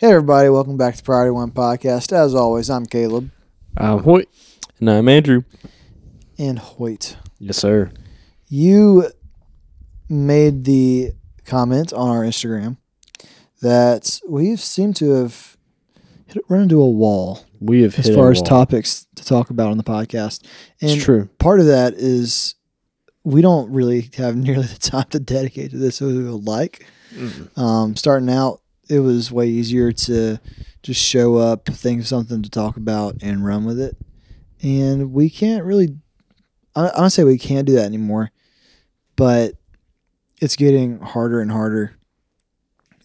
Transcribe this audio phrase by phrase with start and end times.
[0.00, 2.10] Hey, everybody, welcome back to the Priority One podcast.
[2.12, 3.30] As always, I'm Caleb
[3.76, 4.28] Um, Hoyt.
[4.78, 5.42] And I'm Andrew.
[6.38, 7.16] and Hoyt.
[7.38, 7.90] Yes, sir.
[8.48, 9.10] You
[10.08, 11.12] made the
[11.44, 12.78] comment on our Instagram
[13.60, 15.58] that we seem to have
[16.26, 18.44] hit, run into a wall We have as hit far a as wall.
[18.46, 20.42] topics to talk about on the podcast.
[20.80, 21.28] And It's true.
[21.38, 22.54] part of that is
[23.22, 26.86] we don't really have nearly the time to dedicate to this as we would like.
[27.56, 28.59] Um, starting out,
[28.90, 30.40] it was way easier to
[30.82, 33.96] just show up, think of something to talk about, and run with it.
[34.62, 35.96] And we can't really,
[36.74, 38.30] I, I don't say we can't do that anymore,
[39.16, 39.54] but
[40.40, 41.94] it's getting harder and harder.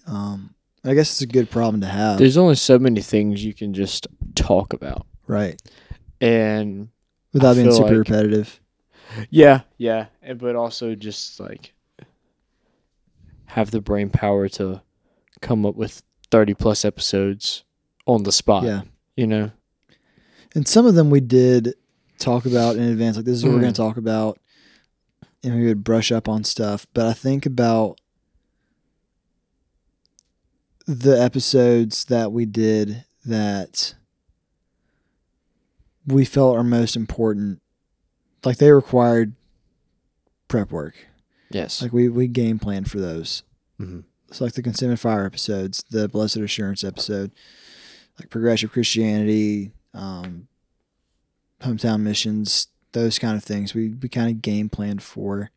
[0.07, 3.53] Um, I guess it's a good problem to have, There's only so many things you
[3.53, 5.61] can just talk about, right?
[6.21, 6.89] and
[7.33, 8.61] Without I being super like- repetitive.
[9.29, 10.05] yeah, yeah,
[10.37, 11.73] but also just like
[13.45, 14.81] have the brain power to
[15.41, 17.63] come up with thirty plus episodes
[18.05, 18.63] on the spot.
[18.63, 18.81] Yeah.
[19.15, 19.51] you know.
[20.53, 21.73] And some of them we did
[22.19, 23.15] talk about in advance.
[23.17, 23.61] Like this is what we're Mm.
[23.61, 24.39] going to talk about,
[25.43, 26.87] and we would brush up on stuff.
[26.93, 27.99] But I think about
[30.87, 33.95] the episodes that we did that
[36.05, 37.61] we felt are most important.
[38.43, 39.33] Like they required
[40.47, 40.93] prep work.
[41.49, 41.81] Yes.
[41.81, 43.43] Like we we game planned for those.
[43.81, 44.03] Mhm.
[44.27, 47.31] It's like the Consuming Fire episodes, the Blessed Assurance episode,
[48.19, 50.47] like Progressive Christianity, um,
[51.61, 53.73] Hometown Missions, those kind of things.
[53.73, 55.51] We we kind of game planned for.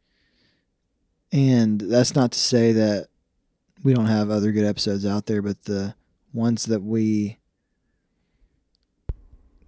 [1.32, 3.08] And that's not to say that
[3.84, 5.94] we don't have other good episodes out there, but the
[6.32, 7.38] ones that we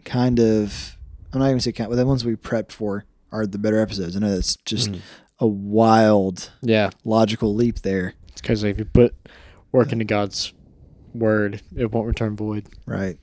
[0.04, 0.96] kind of
[1.32, 4.16] I'm not even say kind, but the ones we prepped for are the better episodes.
[4.16, 5.00] I know that's just Mhm.
[5.38, 8.14] a wild yeah, logical leap there.
[8.40, 9.14] It's because if you put
[9.70, 10.52] work into God's
[11.12, 12.66] word, it won't return void.
[12.86, 13.18] Right.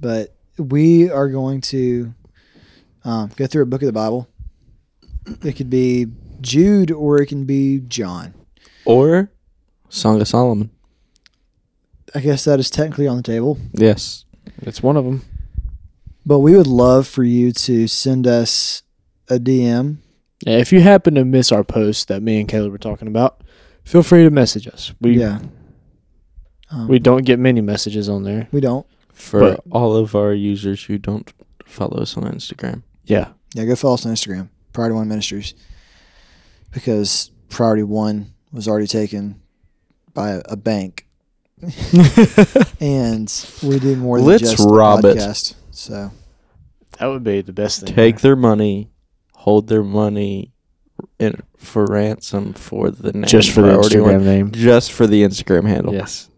[0.00, 2.12] But we are going to
[3.04, 4.28] um, go through a book of the Bible.
[5.44, 6.08] It could be
[6.40, 8.34] Jude or it can be John.
[8.84, 9.30] Or
[9.88, 10.70] Song of Solomon.
[12.14, 13.58] I guess that is technically on the table.
[13.72, 14.24] Yes.
[14.58, 15.22] It's one of them.
[16.26, 18.82] But we would love for you to send us
[19.28, 19.98] a DM.
[20.44, 23.42] Yeah, if you happen to miss our post that me and Caleb were talking about,
[23.84, 24.92] feel free to message us.
[25.00, 25.40] We yeah.
[26.70, 28.48] Um, we don't get many messages on there.
[28.52, 28.86] we don't.
[29.12, 31.30] For But- all of our users who don't
[31.66, 32.82] follow us on Instagram.
[33.04, 33.28] Yeah.
[33.54, 35.52] Yeah, go follow us on Instagram, Priority One Ministries,
[36.70, 39.42] because Priority One was already taken
[40.14, 41.06] by a, a bank,
[42.80, 45.16] and we do more than Let's just the rob it.
[45.16, 45.54] podcast.
[45.70, 46.10] So
[46.98, 47.94] That would be the best thing.
[47.94, 48.90] Take their money,
[49.34, 50.51] hold their money
[51.18, 53.24] in, for ransom for the name.
[53.24, 54.24] just for the Priority Instagram One.
[54.24, 54.50] name.
[54.52, 55.92] Just for the Instagram handle.
[55.94, 56.28] Yes.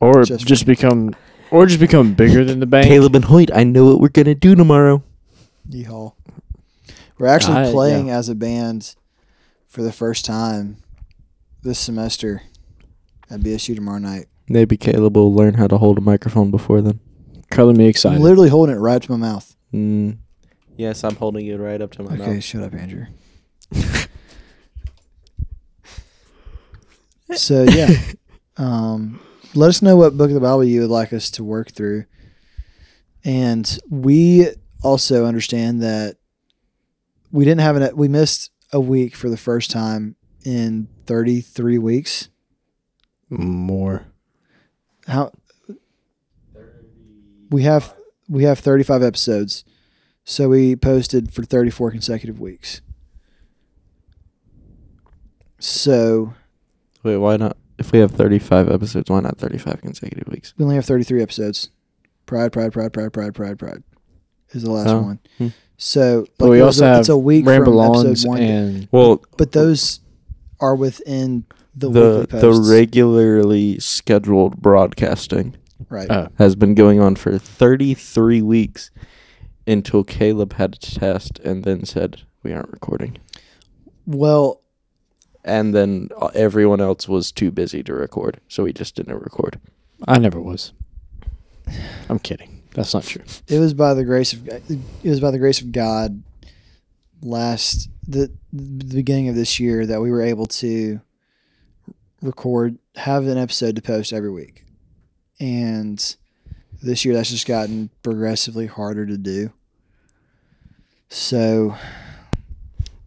[0.00, 1.14] Or Just just, become
[1.50, 2.86] or just become bigger than the bank.
[2.86, 5.02] Caleb and Hoyt, I know what we're going to do tomorrow.
[5.68, 6.14] Yeehaw.
[7.18, 8.94] We're actually I- playing as a band
[9.66, 10.78] for the first time
[11.62, 12.42] this semester
[13.28, 14.26] at BSU tomorrow night.
[14.48, 16.98] Maybe Caleb will learn how to hold a microphone before then.
[17.50, 18.16] Color me excited.
[18.16, 19.54] I'm literally holding it right up to my mouth.
[19.74, 20.16] Mm.
[20.76, 22.28] Yes, I'm holding it right up to my Okay, mouth.
[22.28, 23.06] Okay, shut up, Andrew.
[27.34, 27.88] so yeah,
[28.56, 29.20] um,
[29.54, 32.04] let us know what book of the Bible you would like us to work through,
[33.24, 34.48] and we
[34.82, 36.16] also understand that
[37.32, 42.28] we didn't have an we missed a week for the first time in 33 weeks.
[43.28, 44.06] More.
[45.06, 45.32] How
[47.50, 47.94] we have
[48.28, 49.64] we have 35 episodes,
[50.24, 52.80] so we posted for 34 consecutive weeks.
[55.60, 56.34] So
[57.02, 57.56] Wait, why not?
[57.78, 60.52] If we have 35 episodes, why not 35 consecutive weeks?
[60.58, 61.70] we only have 33 episodes.
[62.26, 63.82] Pride, pride, pride, pride, pride, pride, pride
[64.50, 65.00] is the last Oh.
[65.02, 65.18] one.
[65.38, 65.48] Hmm.
[65.78, 68.88] So But like, we also a, have it's a week from Ramble-ons episode one, and
[68.92, 70.00] Well, but those
[70.60, 71.44] are within
[71.74, 75.56] the, the the regularly scheduled broadcasting
[75.88, 76.10] right.
[76.10, 78.90] oh, has been going on for 33 weeks
[79.66, 83.16] until Caleb had a test and then said we aren't recording.
[84.06, 84.60] well,
[85.44, 89.58] And then uh, everyone else was too busy to record, so we just didn't record.
[90.06, 90.72] I never was.
[92.08, 92.62] I'm kidding.
[92.74, 93.22] That's not true.
[93.48, 94.62] it was by the grace of it
[95.02, 96.22] was by the grace of God
[97.22, 101.00] last the the beginning of this year that we were able to
[102.22, 104.64] record have an episode to post every week
[105.38, 106.16] and
[106.82, 109.52] this year that's just gotten progressively harder to do
[111.08, 111.74] so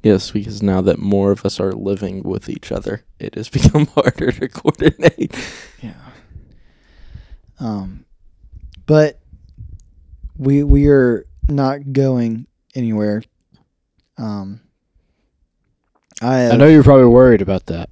[0.03, 3.85] Yes, because now that more of us are living with each other, it has become
[3.87, 5.33] harder to coordinate.
[5.81, 5.93] yeah
[7.59, 8.05] Um,
[8.85, 9.19] but
[10.37, 13.23] we we are not going anywhere.
[14.17, 14.59] Um,
[16.21, 17.89] I have, I know you're probably worried about that.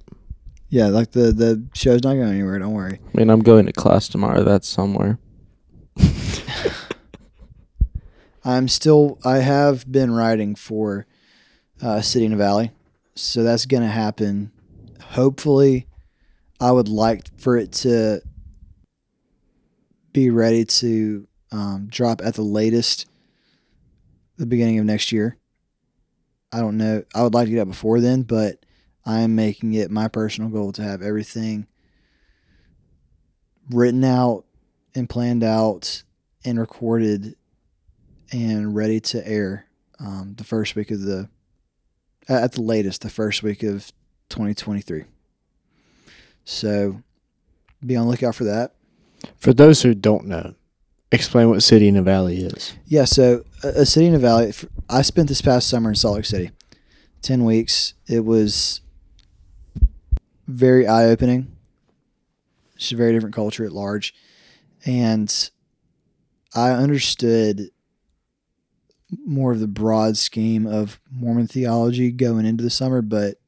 [0.68, 2.58] yeah, like the the show's not going anywhere.
[2.58, 3.00] Don't worry.
[3.02, 4.42] I mean, I'm going to class tomorrow.
[4.44, 5.18] That's somewhere.
[8.44, 9.18] I'm still.
[9.24, 11.06] I have been writing for
[11.82, 12.70] uh, City in the Valley,
[13.14, 14.52] so that's going to happen.
[15.02, 15.86] Hopefully,
[16.60, 18.22] I would like for it to
[20.12, 23.06] be ready to um, drop at the latest
[24.38, 25.36] the beginning of next year.
[26.52, 27.02] I don't know.
[27.14, 28.64] I would like to get out before then, but
[29.04, 31.66] I am making it my personal goal to have everything
[33.70, 34.44] written out
[34.94, 36.02] and planned out
[36.44, 37.36] and recorded
[38.32, 39.66] and ready to air
[39.98, 41.28] um, the first week of the
[42.28, 43.92] at the latest the first week of
[44.28, 45.04] 2023
[46.44, 47.02] so
[47.84, 48.72] be on the lookout for that.
[49.38, 50.54] For those who don't know,
[51.10, 52.74] explain what City in a Valley is.
[52.86, 54.52] yeah so a, a city in a valley
[54.88, 56.50] I spent this past summer in salt lake city.
[57.22, 57.94] 10 weeks.
[58.08, 58.80] It was
[60.48, 61.56] very eye-opening.
[62.74, 64.14] It's a very different culture at large.
[64.84, 65.50] And
[66.54, 67.70] i understood
[69.24, 73.38] more of the broad scheme of Mormon theology going into the summer, but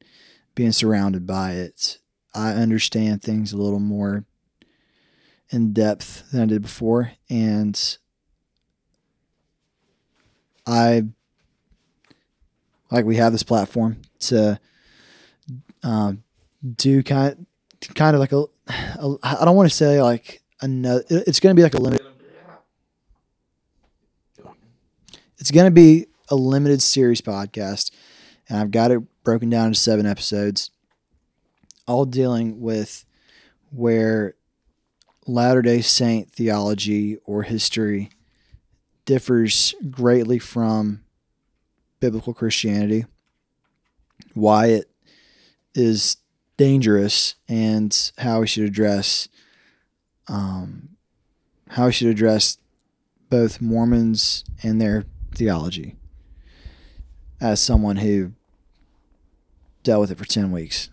[0.53, 1.97] being surrounded by it,
[2.33, 4.25] I understand things a little more
[5.49, 7.11] in depth than I did before.
[7.29, 7.97] And
[10.65, 11.03] I
[12.91, 14.59] like we have this platform to
[15.83, 16.23] um,
[16.75, 17.45] do kind
[17.93, 18.45] kind of like a,
[18.99, 21.03] a I don't want to say like another.
[21.09, 22.04] It's going to be like a limited.
[25.45, 27.91] It's going to be a limited series podcast,
[28.49, 30.71] and I've got it broken down into seven episodes,
[31.87, 33.05] all dealing with
[33.69, 34.33] where
[35.27, 38.09] Latter day Saint theology or history
[39.05, 41.03] differs greatly from
[41.99, 43.05] biblical Christianity,
[44.33, 44.89] why it
[45.75, 46.17] is
[46.57, 49.27] dangerous, and how we should address
[50.27, 50.89] um,
[51.69, 52.57] how we should address
[53.29, 55.95] both Mormons and their theology
[57.41, 58.31] as someone who
[59.83, 60.89] dealt with it for 10 weeks.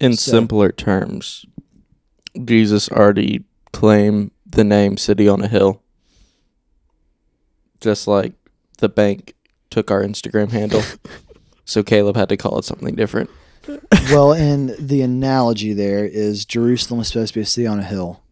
[0.00, 1.44] In So- simpler terms,
[2.44, 5.82] Jesus already claimed the name City on a Hill.
[7.80, 8.32] Just like
[8.78, 9.34] the bank
[9.70, 10.82] took our Instagram handle.
[11.64, 13.30] so Caleb had to call it something different.
[14.10, 17.84] well, and the analogy there is Jerusalem is supposed to be a city on a
[17.84, 18.22] hill,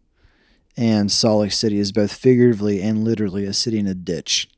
[0.75, 4.49] and Salt Lake City is both figuratively and literally a city in a ditch.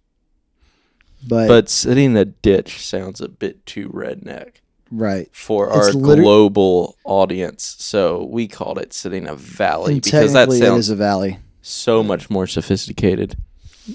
[1.27, 4.55] But, But City in a ditch sounds a bit too redneck
[4.91, 7.75] right, for It's our liter- global audience.
[7.79, 10.89] So we called it City in a Valley and because that technically it is sounds
[10.89, 11.39] a valley.
[11.61, 13.35] so much more sophisticated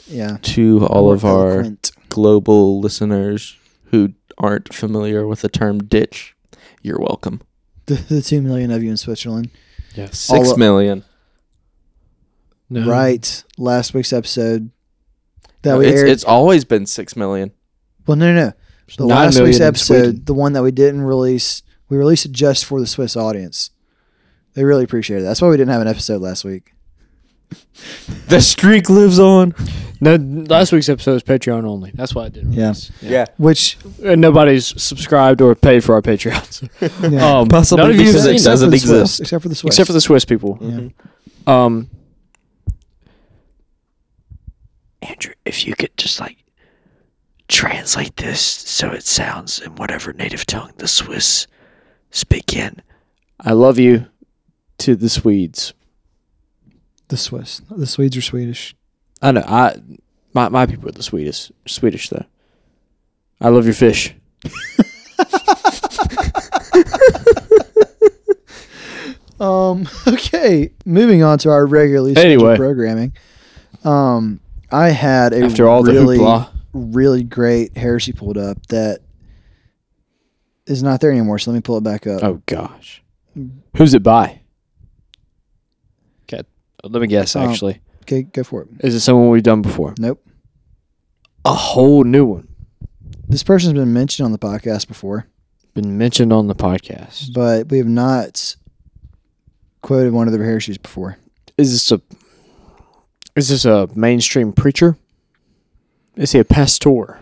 [0.06, 1.66] Yeah, to all More of our
[2.08, 3.56] global listeners
[3.90, 6.34] who aren't familiar with the term ditch,
[6.82, 7.40] you're welcome.
[7.86, 9.50] the, the two million of you in Switzerland.
[9.94, 10.19] Yes.
[10.19, 11.04] Six All- million.
[12.70, 12.86] No.
[12.86, 14.70] Right, last week's episode
[15.62, 16.08] that No, we it's, aired.
[16.08, 17.52] it's always been six million.
[18.06, 18.52] well, no, no, no.
[18.96, 22.25] The Nine last week's million in episode, the one that we didn't release, we released
[22.25, 23.70] it just for the Swiss audience.
[24.55, 25.26] They really appreciated it.
[25.26, 26.72] That's why we didn't have an episode last week.
[28.29, 29.55] The streak lives on.
[30.00, 31.93] No, last week's episode was Patreon only.
[31.94, 32.53] That's why I didn't.
[32.53, 32.65] Yeah.
[32.67, 32.91] release.
[33.00, 33.24] Yeah.
[33.38, 36.69] Which And nobody's subscribed or paid for our Patreons.
[37.12, 39.20] yeah, Um, Possibly none of you have it seen except for doesn't the Swiss, exist.
[39.20, 39.74] except for the Swiss.
[39.74, 40.58] except for the Swiss people.
[40.60, 40.88] Yeah.
[41.46, 41.88] Um,
[45.02, 46.38] Andrew, if you could just like
[47.48, 51.46] translate this so it sounds in whatever native tongue the Swiss
[52.10, 52.82] speak in.
[53.40, 54.06] I love you
[54.78, 55.72] to the Swedes.
[57.08, 57.62] the Swiss.
[57.70, 58.74] The Swedes are Swedish.
[59.22, 59.44] I know.
[59.46, 59.76] I
[60.34, 61.50] my my people are the Swedish.
[61.67, 62.26] Swedish though.
[63.40, 64.14] I love your fish.
[69.40, 69.88] Um.
[70.06, 70.72] Okay.
[70.84, 72.56] Moving on to our regularly scheduled Anyway.
[72.56, 73.12] programming.
[73.84, 74.40] Um.
[74.70, 76.51] I had a After all really, the hoopla.
[76.72, 79.01] really great heresy pulled up that
[80.67, 81.39] is not there anymore.
[81.39, 82.22] So let me pull it back up.
[82.22, 83.03] Oh gosh.
[83.77, 84.41] Who's it by?
[86.31, 86.43] Okay.
[86.84, 87.34] Let me guess.
[87.37, 88.69] Um, Actually, Okay, go for it.
[88.81, 89.94] is it someone we've done before?
[89.98, 90.25] Nope.
[91.44, 92.48] A whole new one.
[93.29, 95.27] This person's been mentioned on the podcast before,
[95.75, 97.32] Been mentioned on the podcast.
[97.32, 98.56] but we have not
[99.82, 101.19] quoted one of their heresies before.
[101.56, 102.01] Is this a
[103.38, 104.96] is this a mainstream preacher?
[106.16, 107.20] Is he a pastor?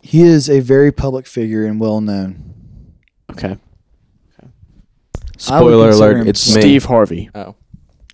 [0.00, 2.54] He is a very public figure and well known.
[3.30, 3.56] Okay.
[5.48, 6.54] I would Spoiler consider alert, him it's Steve.
[6.56, 6.60] me.
[6.62, 7.30] Steve Harvey.
[7.34, 7.54] Oh.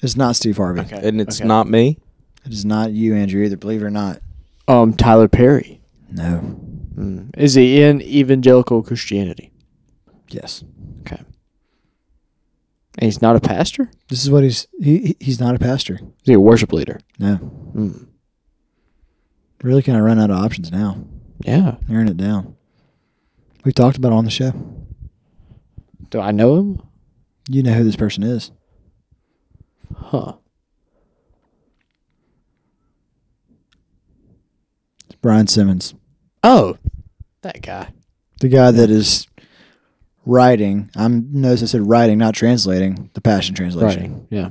[0.02, 0.80] It's not Steve Harvey.
[0.80, 1.08] Okay.
[1.08, 1.48] and it's okay.
[1.48, 1.98] not me.
[2.44, 3.56] It is not you, Andrew, either.
[3.56, 4.20] Believe it or not.
[4.68, 5.80] Um, Tyler Perry.
[6.10, 6.58] No.
[6.94, 7.30] Mm.
[7.38, 9.50] Is he in evangelical Christianity?
[10.28, 10.62] Yes.
[11.00, 11.22] Okay.
[12.98, 13.90] And he's not a pastor.
[14.08, 14.66] This is what he's.
[14.80, 15.94] He he- he's not a pastor.
[15.96, 17.00] Is he a worship leader?
[17.18, 17.36] No.
[17.74, 18.06] Mm.
[19.62, 21.04] Really kind of run out of options now.
[21.44, 21.76] Yeah.
[21.88, 22.54] Narrowing it down.
[23.64, 24.52] We talked about it on the show.
[26.10, 26.82] Do I know him?
[27.48, 28.52] You know who this person is.
[29.96, 30.34] Huh.
[35.06, 35.94] It's Brian Simmons,
[36.42, 36.76] Oh,
[37.42, 37.88] that guy.
[38.40, 39.26] the guy that is
[40.24, 40.90] writing.
[40.96, 43.10] I'm notice I said writing, not translating.
[43.14, 44.00] The Passion Translation.
[44.02, 44.26] Writing.
[44.30, 44.50] Yeah.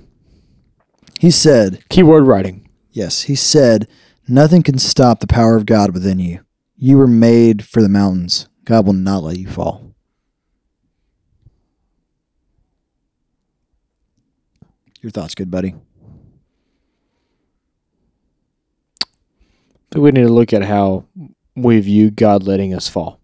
[1.20, 2.70] He said, Keyword writing.
[2.92, 3.88] yes, he said,
[4.28, 6.42] nothing can stop the power of God within you.
[6.76, 8.50] You were made for the mountains.
[8.66, 9.94] God will not let you fall.
[15.02, 15.76] Your thoughts, good buddy.
[19.90, 21.06] But we need to look at how
[21.56, 23.20] we view God letting us fall.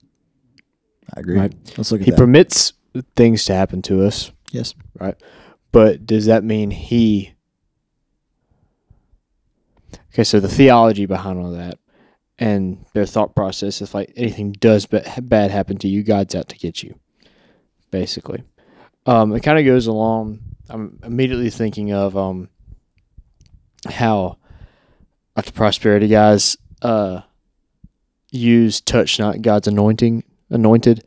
[1.15, 1.37] I agree.
[1.37, 1.53] Right.
[1.77, 2.17] Let's look at He that.
[2.17, 2.73] permits
[3.15, 4.73] things to happen to us, yes.
[4.99, 5.15] Right.
[5.71, 7.33] But does that mean he?
[10.13, 11.77] Okay, so the theology behind all that
[12.39, 16.49] and their thought process is like anything does ba- bad happen to you, God's out
[16.49, 16.97] to get you,
[17.91, 18.43] basically.
[19.05, 20.39] Um, it kind of goes along.
[20.69, 22.49] I'm immediately thinking of um,
[23.87, 24.37] how,
[25.35, 27.21] like the prosperity guys, uh,
[28.31, 31.03] use touch not God's anointing, anointed.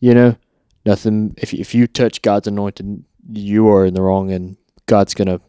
[0.00, 0.36] You know,
[0.84, 1.34] nothing.
[1.38, 4.56] If if you touch God's anointed, you are in the wrong, and
[4.86, 5.40] God's gonna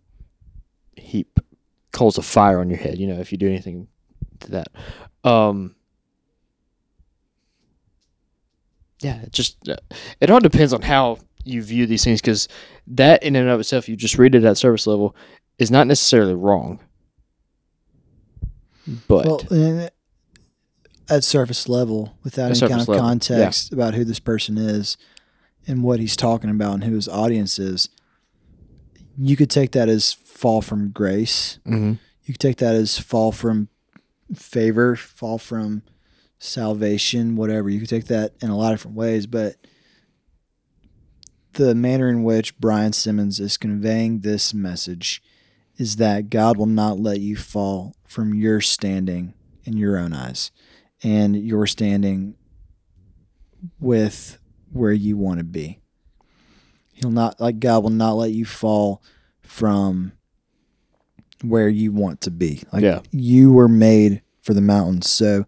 [0.96, 1.40] heap
[1.92, 2.98] coals of fire on your head.
[2.98, 3.88] You know, if you do anything
[4.42, 4.68] to that.
[5.24, 5.76] Um,
[9.00, 9.78] yeah, it just uh,
[10.20, 12.48] it all depends on how you view these things because
[12.88, 15.16] that in and of itself, you just read it at service level,
[15.58, 16.80] is not necessarily wrong.
[19.08, 19.92] But Well,
[21.10, 23.02] at surface level, without At any kind of level, yeah.
[23.02, 24.98] context about who this person is
[25.68, 27.90] and what he's talking about and who his audience is,
[29.18, 31.60] you could take that as fall from grace.
[31.68, 32.00] Mhm.
[32.24, 33.68] You could take that as fall from
[34.34, 35.84] favor, fall from
[36.40, 37.70] salvation, whatever.
[37.70, 39.58] You could take that in a lot of different ways, but
[41.54, 45.22] the manner in which Brian Simmons is conveying this message
[45.78, 49.34] is that God will not let you fall from your standing
[49.66, 50.52] in your own eyes
[51.04, 52.36] and you're standing
[53.80, 54.38] with
[54.72, 55.80] where you want to be.
[56.94, 59.02] He'll not like God will not let you fall
[59.42, 60.14] from
[61.44, 62.64] where you want to be.
[62.72, 63.02] Like Yeah.
[63.12, 65.10] you were made for the mountains.
[65.10, 65.46] So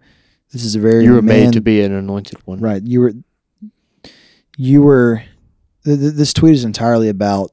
[0.52, 2.60] this is a very you were man- made to be an anointed one.
[2.60, 2.82] Right.
[2.86, 3.14] You were.
[4.58, 5.24] You were.
[5.86, 7.52] Th- th- this tweet is entirely about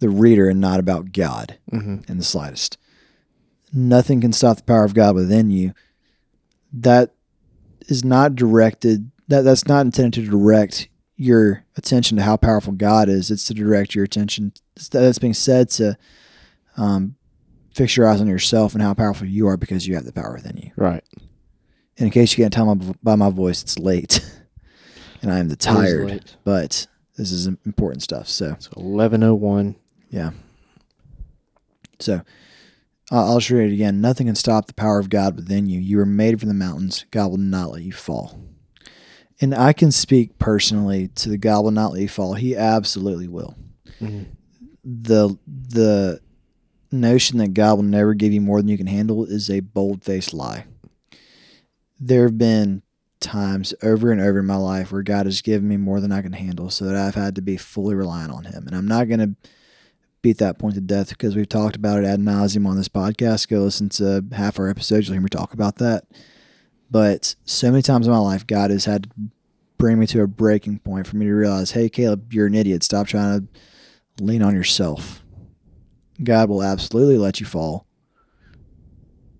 [0.00, 2.76] the reader and not about God hmm in the slightest.
[3.72, 5.72] Nothing can stop the power of God within you.
[6.72, 7.14] That
[7.88, 9.10] is not directed.
[9.28, 13.30] That that's not intended to direct your attention to how powerful God is.
[13.30, 14.52] It's to direct your attention.
[14.90, 15.96] That's being said to
[16.76, 17.16] um,
[17.74, 20.32] fix your eyes on yourself and how powerful you are because you have the power
[20.34, 20.70] within you.
[20.76, 21.04] Right.
[21.98, 24.24] And in case you can't tell my, by my voice, it's late,
[25.22, 26.24] and I am the tired.
[26.42, 26.86] But
[27.16, 28.28] this is important stuff.
[28.28, 29.76] So So eleven oh one.
[30.10, 30.30] yeah.
[32.00, 32.22] So
[33.12, 34.00] uh, I'll just read it again.
[34.00, 35.78] Nothing can stop the power of God within you.
[35.78, 37.04] You are made for the mountains.
[37.10, 38.40] God will not let you fall.
[39.40, 42.34] And I can speak personally to the God will not let you fall.
[42.34, 43.56] He absolutely will.
[44.00, 44.26] Mhm.
[44.84, 46.20] The the
[46.90, 50.04] notion that God will never give you more than you can handle is a bold
[50.04, 50.64] faced lie.
[52.00, 52.82] There have been
[53.20, 56.22] times over and over in my life where God has given me more than I
[56.22, 58.66] can handle so that I've had to be fully reliant on Him.
[58.66, 59.48] And I'm not going to
[60.22, 63.48] beat that point to death because we've talked about it ad nauseum on this podcast.
[63.48, 66.04] Go listen to half our episodes, you'll hear me talk about that.
[66.90, 69.10] But so many times in my life, God has had to
[69.78, 72.82] bring me to a breaking point for me to realize, hey, Caleb, you're an idiot.
[72.82, 73.48] Stop trying
[74.16, 75.24] to lean on yourself.
[76.22, 77.86] God will absolutely let you fall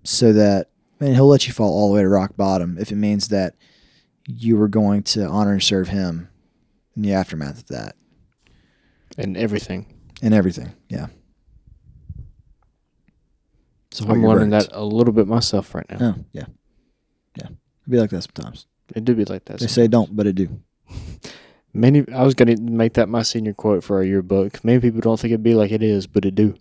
[0.03, 2.95] so that, and He'll let you fall all the way to rock bottom if it
[2.95, 3.55] means that
[4.27, 6.29] you were going to honor and serve Him
[6.95, 7.95] in the aftermath of that
[9.17, 9.92] And everything.
[10.23, 10.73] And everything.
[10.89, 11.07] Yeah.
[13.91, 15.97] So I'm learning that a little bit myself right now.
[16.01, 16.45] Oh, yeah.
[17.35, 17.45] Yeah.
[17.45, 17.57] It'd
[17.91, 18.65] be like that sometimes.
[18.95, 19.59] It do be like that.
[19.59, 20.61] They say don't, but it do.
[21.73, 22.05] Many.
[22.11, 24.63] I was gonna make that my senior quote for our yearbook.
[24.63, 26.55] Many people don't think it'd be like it is, but it do.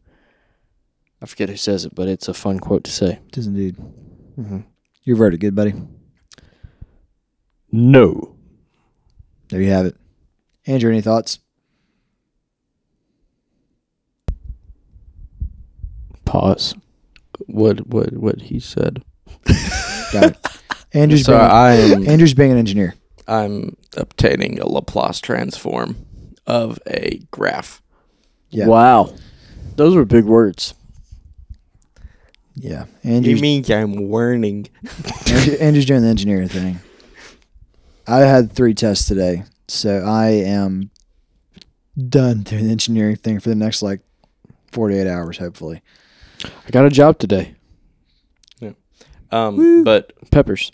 [1.23, 3.21] I forget who says it, but it's a fun quote to say.
[3.29, 3.77] It is indeed.
[4.39, 4.61] Mm-hmm.
[5.05, 5.75] Your verdict, good buddy.
[7.71, 8.37] No.
[9.49, 9.97] There you have it.
[10.67, 11.39] Andrew, any thoughts?
[16.33, 16.77] Pause.
[17.41, 19.05] What what what he said.
[20.13, 20.39] Got it.
[20.95, 22.95] Andrew's So being, I am Andrew's being an engineer.
[23.29, 26.07] I'm obtaining a Laplace transform
[26.47, 27.83] of a graph.
[28.49, 28.67] Yeah.
[28.67, 29.15] Wow.
[29.77, 30.73] Those were big words.
[32.55, 32.87] Yeah.
[33.05, 34.69] Andrew's, mean I'm warning?
[35.31, 36.81] Andrew, Andrew's doing the engineering thing.
[38.07, 40.91] I had three tests today, so I am
[41.95, 44.01] done doing the engineering thing for the next like
[44.73, 45.83] 48 hours, hopefully.
[46.45, 47.57] I got a job today.
[49.33, 50.71] Um, but Peppers.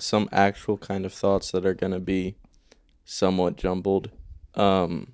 [0.00, 2.36] some actual kind of thoughts that are gonna be
[3.04, 4.10] somewhat jumbled.
[4.54, 5.12] Um,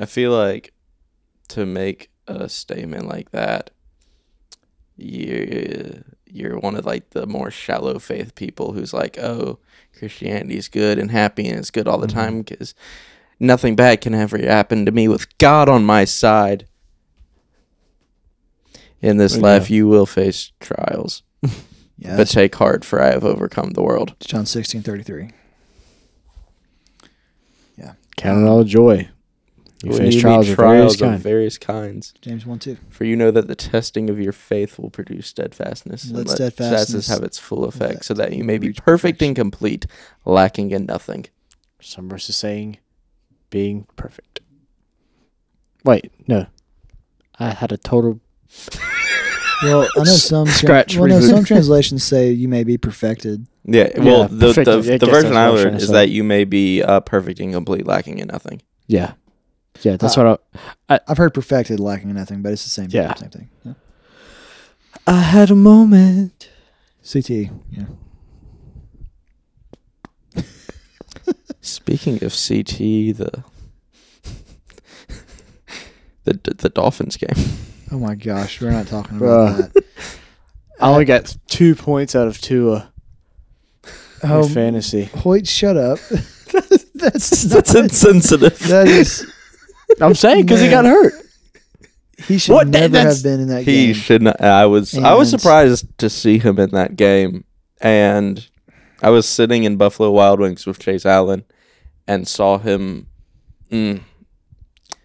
[0.00, 0.72] I feel like
[1.48, 3.70] to make a statement like that,
[4.96, 9.58] you you're one of like the more shallow faith people who's like, oh,
[9.98, 12.18] Christianity is good and happy and it's good all the Mm-hmm.
[12.18, 12.74] time because
[13.40, 16.66] nothing bad can ever happen to me with God on my side.
[19.02, 19.42] In this Yeah.
[19.42, 21.22] life, you will face trials,
[21.98, 22.16] Yeah.
[22.16, 24.14] but take heart, for I have overcome the world.
[24.20, 25.30] John 16, 33.
[28.16, 29.10] Count it all joy.
[29.82, 32.14] You When face you trials meet of various of various kinds.
[32.22, 32.76] James 1 2.
[32.88, 36.10] For you know that the testing of your faith will produce steadfastness.
[36.10, 39.28] Let and steadfastness have its full effect, effect so that you may be perfect perfection.
[39.28, 39.86] and complete,
[40.24, 41.26] lacking in nothing.
[41.80, 42.78] Some verses saying
[43.50, 44.40] being perfect.
[45.84, 46.46] Wait, no.
[47.38, 48.20] I had a total
[49.62, 53.46] Well, I know some Scratch, well, no, some translations say you may be perfected.
[53.64, 56.82] Yeah, Yeah, well, the, the, the version I what learned is that you may be
[56.82, 58.62] uh, perfect and complete, lacking in nothing.
[58.86, 59.12] yeah.
[59.82, 60.42] Yeah, that's Uh, what
[60.88, 63.14] I I've heard perfected lacking nothing, but it's the same, Yeah.
[63.14, 63.48] same thing.
[63.64, 63.72] Yeah.
[65.06, 66.48] I had a moment.
[67.02, 67.50] CT.
[67.70, 67.84] Yeah.
[71.60, 72.78] Speaking of CT,
[73.16, 73.42] the
[76.24, 77.44] the the Dolphins game.
[77.92, 79.58] Oh my gosh, we're not talking Bruh.
[79.58, 79.84] about that.
[80.80, 82.86] I only got two points out of two uh,
[84.22, 85.04] Oh, in fantasy.
[85.04, 85.98] Hoyt, shut up.
[86.94, 88.58] That's That's not, insensitive.
[88.68, 89.30] that is.
[90.00, 91.12] I'm saying because he got hurt.
[92.26, 92.72] He should What?
[92.72, 93.94] That- never that's- have been in that He game.
[93.94, 94.40] should not.
[94.40, 97.44] I was I was And- surprised to see him in that game,
[97.80, 98.46] and
[99.02, 101.44] I was sitting in Buffalo Wild Wings with Chase Allen,
[102.08, 103.06] and saw him.
[103.70, 104.00] Mm,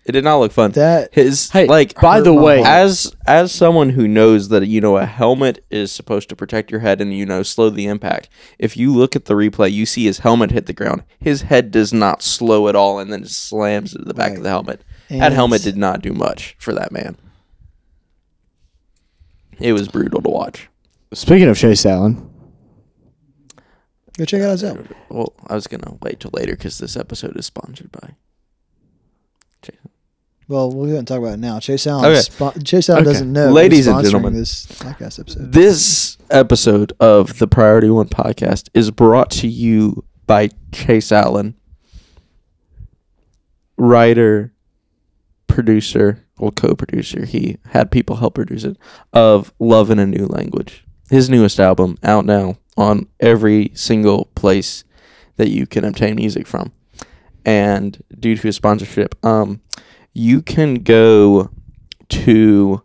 [0.05, 0.71] it did not look fun.
[0.71, 2.67] that His Hey, like by hurt the my way, heart.
[2.67, 6.79] as as someone who knows that you know a helmet is supposed to protect your
[6.79, 10.05] head and you know slow the impact if you look at the replay you see
[10.05, 11.03] his helmet hit the ground.
[11.19, 14.43] His head does not slow at all and then just slams into the back of
[14.43, 14.83] the helmet.
[15.09, 17.17] That and helmet did not do much for that man.
[19.59, 20.69] It was brutal to watch.
[21.13, 22.27] Speaking of Chase Allen,
[24.17, 24.89] Go check out his album.
[25.09, 28.15] well i was gonna wait till later because this episode is sponsored by
[29.69, 29.90] Well,
[30.51, 31.59] we'll go ahead and talk about it now.
[31.59, 32.05] Chase Allen.
[32.05, 32.19] Okay.
[32.19, 33.13] Spo- Chase Allen Okay.
[33.13, 33.51] doesn't know.
[33.51, 34.33] Ladies he's and sponsoring gentlemen.
[34.33, 35.51] this podcast episode.
[35.53, 41.55] This episode of the Priority One podcast is brought to you by Chase Allen,
[43.77, 44.53] writer,
[45.47, 47.25] producer, well, co producer.
[47.25, 48.77] He had people help produce it
[49.13, 50.85] of Love in a New Language.
[51.09, 54.83] His newest album out now on every single place
[55.35, 56.71] that you can obtain music from.
[57.45, 59.61] And due to his sponsorship, um,
[60.13, 61.49] you can go
[62.09, 62.81] to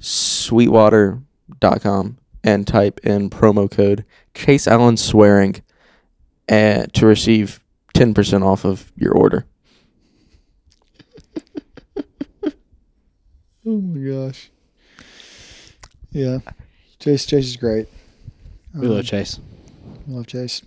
[0.00, 5.62] sweetwater.com and type in promo code Chase Allen Swearing
[6.48, 7.60] and to receive
[7.94, 9.46] 10% off of your order.
[13.66, 14.50] Oh my gosh.
[16.10, 16.38] Yeah,
[16.98, 17.24] Chase.
[17.24, 17.88] Chase is great.
[18.74, 19.40] we Um, love Chase.
[20.06, 20.60] we love Chase.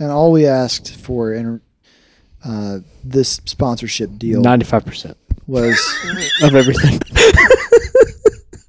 [0.00, 1.60] And all we asked for in
[2.44, 5.16] uh, this sponsorship deal Ninety-five percent
[5.50, 5.78] was
[6.42, 7.00] of everything.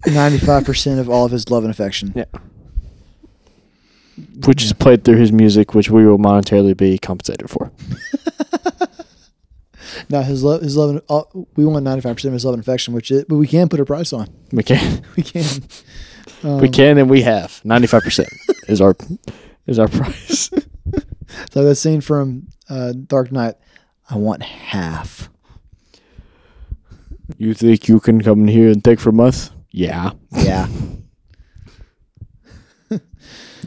[0.13, 2.11] ninety-five percent of all of his love and affection.
[2.15, 2.25] Yeah.
[4.45, 7.71] which is played through his music, which we will monetarily be compensated for.
[10.09, 11.23] Now his love, his love, and, uh,
[11.55, 13.79] we want ninety-five percent of his love and affection, which is, but we can put
[13.79, 14.27] a price on.
[14.51, 15.45] We can, We can.
[16.43, 18.29] Um, we can, and we have ninety-five percent
[18.67, 18.95] is our
[19.67, 20.49] is our price.
[21.51, 23.55] So that scene from uh, Dark Knight,
[24.09, 25.29] I want half.
[27.37, 29.51] You think you can come in here and take from us?
[29.71, 30.11] Yeah.
[30.31, 30.67] Yeah.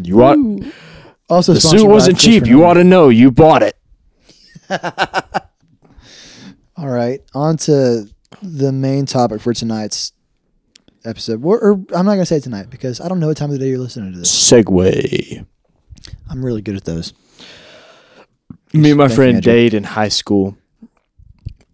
[0.03, 0.75] You want
[1.29, 2.47] Also, the suit wasn't cheap.
[2.47, 3.11] You ought to know.
[3.11, 3.77] You bought it.
[6.77, 8.09] All right, on to
[8.43, 10.13] the main topic for tonight's
[11.05, 11.45] episode.
[11.45, 13.61] Or, or I'm not gonna say tonight because I don't know what time of the
[13.61, 14.33] day you're listening to this.
[14.33, 15.47] Segway.
[16.29, 17.13] I'm really good at those.
[18.73, 19.41] Me and my friend.
[19.41, 20.59] Dade in high school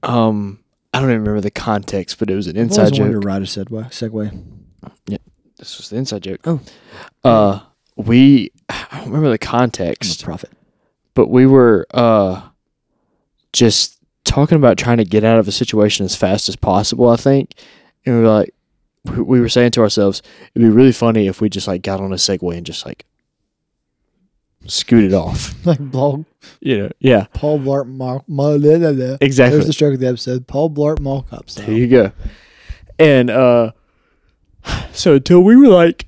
[0.02, 0.59] um,
[0.92, 3.12] I don't even remember the context, but it was an inside joke.
[3.12, 3.86] to ride a Segway.
[3.90, 4.44] Segway.
[5.58, 6.40] This was the inside joke.
[6.44, 6.60] Oh.
[7.22, 7.60] uh,
[7.96, 10.50] we I don't remember the context, prophet.
[11.14, 12.40] but we were uh
[13.52, 17.08] just talking about trying to get out of a situation as fast as possible.
[17.10, 17.52] I think,
[18.06, 18.54] and we were like,
[19.04, 20.22] we- we were saying to ourselves,
[20.54, 23.04] it'd be really funny if we just like got on a Segway and just like
[24.66, 25.54] scooted off.
[25.66, 26.24] Like Paul,
[26.60, 26.90] You know?
[27.00, 28.24] Yeah, Paul Blart Mall.
[28.26, 29.16] Mall blah, blah, blah.
[29.20, 29.56] exactly.
[29.56, 30.46] There's the stroke of the episode.
[30.46, 32.12] Paul Blart Mall Cop There you go.
[32.98, 33.72] And uh
[34.92, 36.06] so until we were like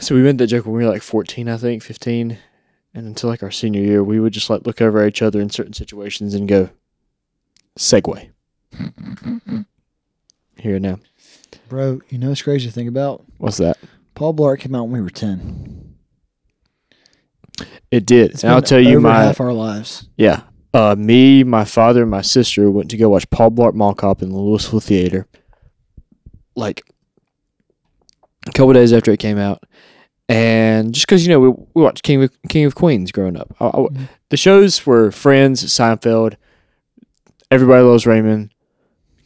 [0.00, 2.38] so we made that joke when we were like 14, I think, 15.
[2.92, 5.40] And until like our senior year, we would just like look over at each other
[5.40, 6.70] in certain situations and go,
[7.78, 8.30] Segway.
[10.56, 10.98] Here now.
[11.68, 13.24] Bro, you know what's crazy to think about?
[13.38, 13.78] What's that?
[14.14, 15.89] Paul Blart came out when we were 10.
[17.90, 18.32] It did.
[18.32, 20.08] It's and I'll tell you my half our lives.
[20.16, 20.42] Yeah.
[20.72, 24.22] Uh, me, my father, and my sister went to go watch Paul Blart Mall Cop
[24.22, 25.26] in the Louisville Theater.
[26.54, 26.82] Like
[28.46, 29.62] a couple days after it came out,
[30.28, 33.54] and just because you know we, we watched King of King of Queens growing up,
[33.60, 34.08] I, I- Mhm.
[34.30, 36.36] the shows were Friends, Seinfeld,
[37.50, 38.52] Everybody Loves Raymond,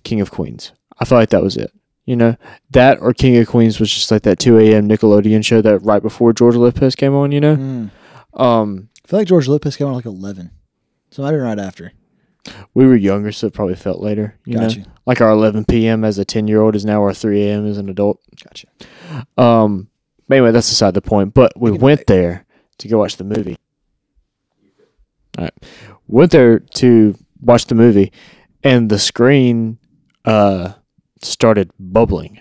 [0.03, 0.73] King of Queens.
[0.99, 1.73] I felt like that was it.
[2.07, 2.37] You know
[2.70, 4.88] that or King of Queens was just like that two a.m.
[4.88, 7.33] Nickelodeon show that right before George Lopez came on.
[7.33, 7.90] You know, Mm.
[8.35, 10.51] Um, I feel like George Lopez came out like 11.
[11.11, 11.92] So I didn't right after.
[12.75, 14.37] we were younger, so it probably felt later.
[14.44, 14.68] You know?
[14.68, 14.85] Gotcha.
[15.07, 16.05] like our 11 p.m.
[16.05, 17.66] as a 10 year old is now our 3 a.m.
[17.66, 18.20] as an adult.
[18.42, 18.66] Gotcha.
[19.38, 19.88] Um,
[20.29, 21.35] but anyway, that's beside the point.
[21.35, 22.44] But we went there
[22.79, 23.57] to go watch the movie.
[25.38, 25.55] All right,
[26.07, 28.12] went there to watch the movie,
[28.62, 29.79] and the screen
[30.25, 30.73] uh
[31.23, 32.40] started bubbling.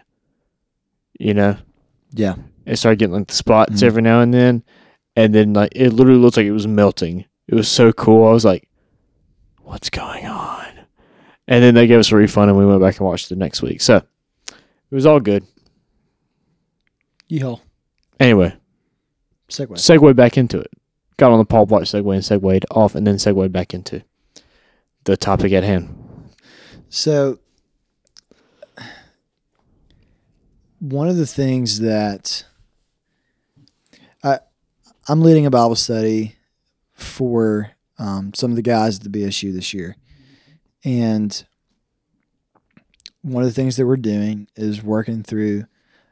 [1.19, 1.57] You know,
[2.11, 2.35] Yeah.
[2.65, 3.83] it started getting like the spots Mhm.
[3.83, 4.63] every now and then,
[5.15, 7.25] and then like it literally looked like it was melting.
[7.47, 8.27] It was so cool.
[8.27, 8.67] I was like,
[9.61, 10.65] "What's going on?"
[11.47, 13.61] And then they gave us a refund, and we went back and watched the next
[13.61, 13.81] week.
[13.81, 15.45] So it was all good.
[17.29, 17.59] Yeehaw.
[18.19, 18.55] Anyway,
[19.49, 20.71] segue segue back into it.
[21.17, 24.03] Got on the Paul Blart segue and segued off, and then segued back into
[25.03, 25.93] the topic at hand.
[26.89, 27.39] So,
[30.79, 32.45] one of the things that
[35.05, 36.35] I'm leading a Bible study
[36.93, 39.97] for um, some of the guys at the BSU this year,
[40.85, 41.43] and
[43.21, 45.65] one of the things that we're doing is working through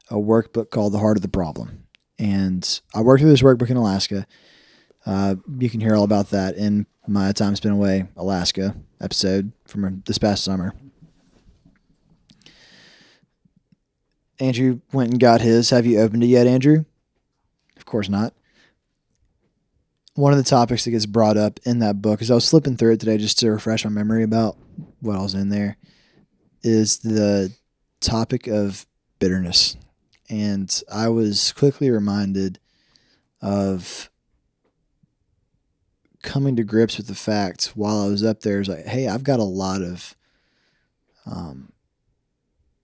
[0.09, 1.87] a workbook called "The Heart of the Problem,"
[2.19, 4.27] and I worked through this workbook in Alaska.
[5.05, 10.03] Uh, you can hear all about that in my time spent away Alaska episode from
[10.05, 10.75] this past summer.
[14.37, 15.69] Andrew went and got his.
[15.69, 16.83] Have you opened it yet, Andrew?
[17.77, 18.33] Of course not.
[20.15, 22.75] One of the topics that gets brought up in that book, as I was flipping
[22.75, 24.57] through it today just to refresh my memory about
[24.99, 25.77] what I was in there,
[26.63, 27.53] is the
[28.01, 28.85] topic of
[29.19, 29.77] bitterness.
[30.29, 32.59] And I was quickly reminded
[33.41, 34.09] of
[36.21, 39.23] coming to grips with the fact while I was up there, is like, hey, I've
[39.23, 40.15] got a lot of
[41.25, 41.71] um,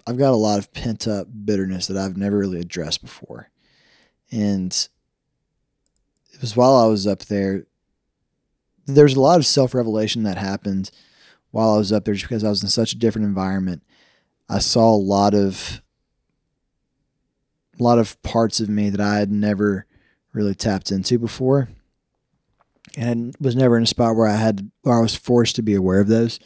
[0.07, 3.49] I've got a lot of pent up bitterness that I've never really addressed before.
[4.31, 4.87] And
[6.37, 7.65] it was while I was up there,
[8.85, 10.91] there's a lot of self revelation that happened
[11.49, 13.81] while I was up there just because I was in such a different environment.
[14.47, 15.81] I saw a lot of
[17.79, 19.87] a lot of parts of me that I had never
[20.31, 21.69] really tapped into before.
[22.95, 25.73] And was never in a spot where I had where I was forced to be
[25.73, 26.39] aware of those.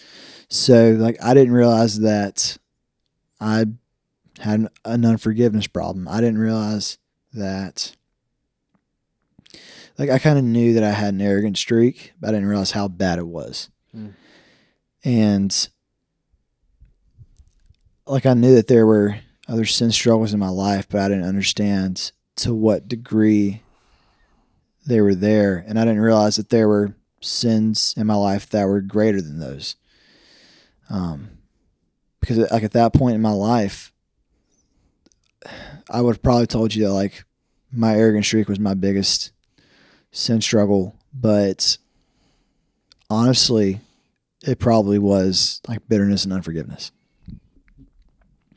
[0.49, 2.57] So like I didn't realize that
[3.41, 3.65] I
[4.39, 6.07] had an, an unforgiveness problem.
[6.07, 6.97] I didn't realize
[7.33, 7.95] that.
[9.97, 12.71] Like I kind of knew that I had an arrogant streak, but I didn't realize
[12.71, 13.69] how bad it was.
[13.95, 14.13] Mm.
[15.03, 15.69] And
[18.05, 21.27] like I knew that there were other sin struggles in my life, but I didn't
[21.27, 23.61] understand to what degree
[24.85, 28.65] they were there, and I didn't realize that there were sins in my life that
[28.65, 29.75] were greater than those.
[30.89, 31.29] Um,
[32.19, 33.91] because like at that point in my life,
[35.89, 37.23] I would have probably told you that like
[37.71, 39.31] my arrogant streak was my biggest
[40.11, 41.77] sin struggle, but
[43.09, 43.79] honestly,
[44.45, 46.91] it probably was like bitterness and unforgiveness.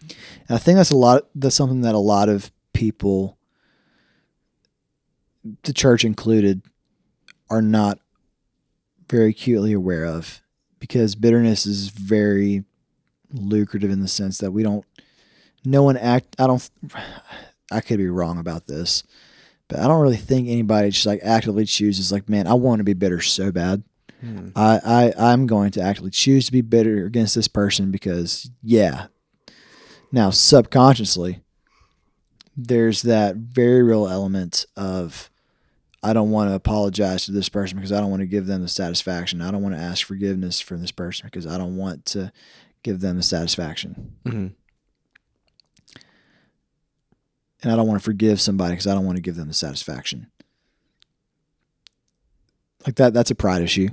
[0.00, 1.22] And I think that's a lot.
[1.34, 3.38] That's something that a lot of people,
[5.62, 6.62] the church included,
[7.50, 7.98] are not
[9.08, 10.42] very acutely aware of,
[10.78, 12.64] because bitterness is very
[13.30, 14.84] lucrative in the sense that we don't.
[15.64, 16.36] No one act.
[16.38, 16.68] I don't.
[17.70, 19.02] I could be wrong about this,
[19.68, 22.84] but I don't really think anybody just like actively chooses like, man, I want to
[22.84, 23.82] be bitter so bad.
[24.56, 29.06] I, I I'm going to actually choose to be bitter against this person because yeah.
[30.12, 31.40] Now subconsciously,
[32.56, 35.30] there's that very real element of
[36.02, 38.62] I don't want to apologize to this person because I don't want to give them
[38.62, 39.40] the satisfaction.
[39.40, 42.30] I don't want to ask forgiveness from this person because I don't want to
[42.82, 44.12] give them the satisfaction.
[44.24, 44.52] Mhm.
[47.64, 49.54] And I don't want to forgive somebody because I don't want to give them the
[49.54, 50.30] satisfaction.
[52.86, 53.88] Like that that's a pride issue.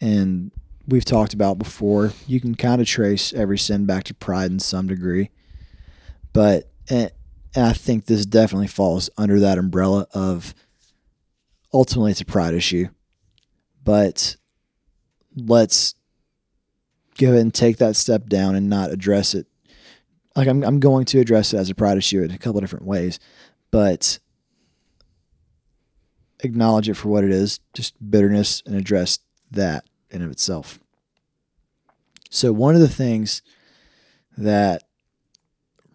[0.00, 0.52] And
[0.86, 4.60] we've talked about before, you can kind of trace every sin back to pride in
[4.60, 5.30] some degree.
[6.32, 7.10] But and,
[7.56, 10.54] and I think this definitely falls under that umbrella of
[11.74, 12.86] ultimately it's a pride issue.
[13.82, 14.36] But
[15.34, 15.96] let's
[17.18, 19.48] go ahead and take that step down and not address it.
[20.36, 22.84] Like I'm I'm going to address it as a pride issue in a couple different
[22.84, 23.18] ways,
[23.70, 24.18] but
[26.40, 29.18] acknowledge it for what it is, just bitterness and address
[29.50, 30.78] that in of itself.
[32.30, 33.40] So one of the things
[34.36, 34.82] that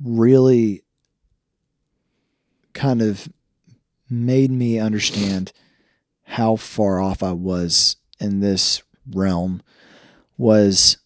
[0.03, 0.83] really
[2.73, 3.29] kind of
[4.09, 5.51] made me understand
[6.23, 9.61] how far off I was in this realm
[10.37, 10.97] was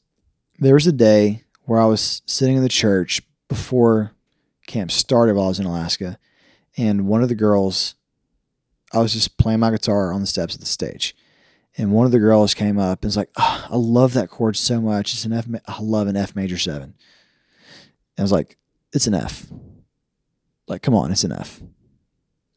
[0.60, 4.12] there was a day where I was sitting in the church before
[4.68, 6.18] camp started while I was in Alaska,
[6.78, 7.96] and one of the girls,
[8.92, 11.16] I was just playing my guitar on the steps of the stage,
[11.78, 14.56] and one of the girls came up and was like, "Ah, "I love that chord
[14.58, 15.14] so much.
[15.14, 15.48] It's an F.
[15.68, 16.94] I love an F major seven."
[18.18, 18.58] And I was like,
[18.94, 19.48] "It's an F.
[20.68, 21.62] Like, come on, it's an F."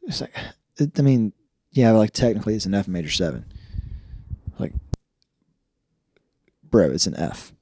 [0.02, 0.34] It's like,
[0.78, 1.32] it, I mean,
[1.70, 3.44] yeah, like technically it's an F major seven.
[4.58, 4.72] Like,
[6.62, 7.52] bro, it's an F.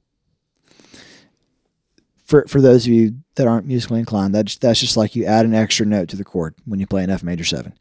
[2.27, 5.45] For for those of you that aren't musically inclined, that's that's just like you add
[5.45, 7.73] an extra note to the chord when you play an F major seven.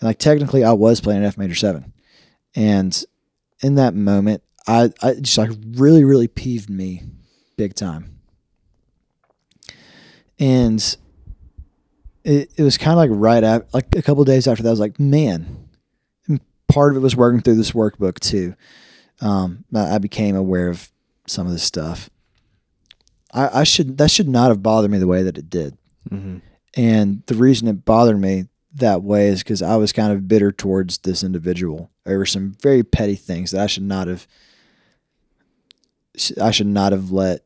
[0.00, 1.92] And like technically, I was playing an F major seven,
[2.54, 3.04] and
[3.60, 7.02] in that moment, I I just like really really peeved me,
[7.56, 8.18] big time.
[10.38, 10.96] And
[12.24, 14.72] it, it was kind of like right after, like a couple days after that, I
[14.72, 15.68] was like, man,
[16.26, 18.54] and part of it was working through this workbook too.
[19.20, 20.90] Um, I I became aware of
[21.26, 22.08] some of this stuff.
[23.32, 25.76] I, I should that should not have bothered me the way that it did,
[26.10, 26.38] Mm-hmm.
[26.76, 30.50] and the reason it bothered me that way is because I was kind of bitter
[30.52, 34.26] towards this individual over some very petty things that I should not have.
[36.40, 37.40] I should not have let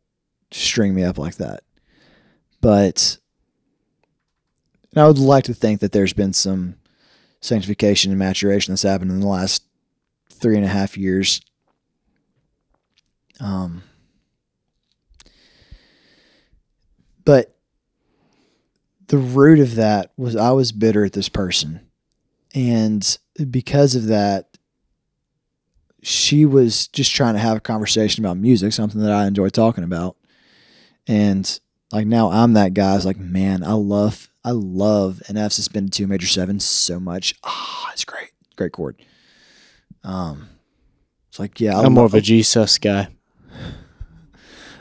[0.50, 1.62] string me up like that,
[2.60, 3.18] but
[4.92, 6.76] and I would like to think that there's been some
[7.40, 9.62] sanctification and maturation that's happened in the last
[10.32, 11.40] three and a half years.
[13.38, 13.82] Um,
[17.26, 17.54] but
[19.08, 21.80] the root of that was I was bitter at this person.
[22.54, 23.18] And
[23.50, 24.56] because of that,
[26.02, 29.84] she was just trying to have a conversation about music, something that I enjoy talking
[29.84, 30.16] about.
[31.06, 31.60] And
[31.92, 32.94] like now I'm that guy.
[32.94, 37.34] I like, man, I love, I love an F suspended two major seven so much.
[37.44, 38.30] Ah, it's great.
[38.56, 38.96] Great chord.
[40.04, 40.48] Um,
[41.28, 43.08] it's like, yeah, I I'm more of a G sus guy.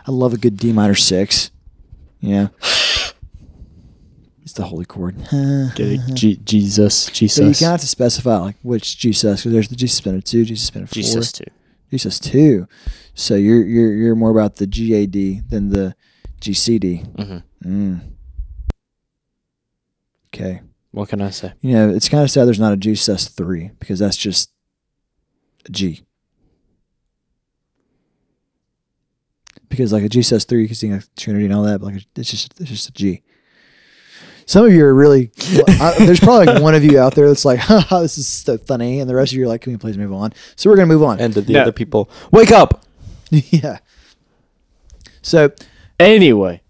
[0.07, 1.49] I love a good D minor six.
[2.25, 2.47] Yeah.
[4.41, 5.15] It's the holy chord.
[6.13, 9.67] G- Jesus, So you Jesus, kind of have to specify like which Jesus because there's
[9.69, 11.45] the Jesus suspended two, Jesus suspended four, Jesus too.
[11.91, 12.67] G sus two.
[13.15, 15.95] So you're you're you're more about the GAD than the
[16.41, 17.05] GCD.
[17.15, 17.43] Mhm.
[17.65, 18.01] Mm.
[20.33, 20.61] Okay.
[20.91, 21.53] What can I say?
[21.61, 24.51] You know, it's kind of sad there's not a Jesus three because that's just
[25.65, 26.01] a G.
[29.75, 31.93] Because like a G sus three, you can sing a Trinity and all that, but
[31.93, 33.21] like it's just it's just a G.
[34.47, 35.31] Some of you are really.
[35.67, 38.57] I, there's probably like one of you out there that's like, "Haha, this is so
[38.57, 40.75] funny," and the rest of you are like, "Can we please move on?" So we're
[40.75, 41.19] gonna move on.
[41.19, 41.61] And to the No.
[41.63, 42.85] other people, wake up.
[43.31, 43.79] yeah.
[45.21, 45.51] So
[45.99, 46.61] Anyway,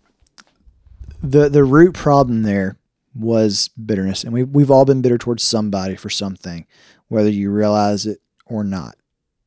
[1.22, 2.78] the the root problem there
[3.16, 6.66] was bitterness, and we we've all been bitter towards somebody for something,
[7.08, 8.96] whether you realize it or not.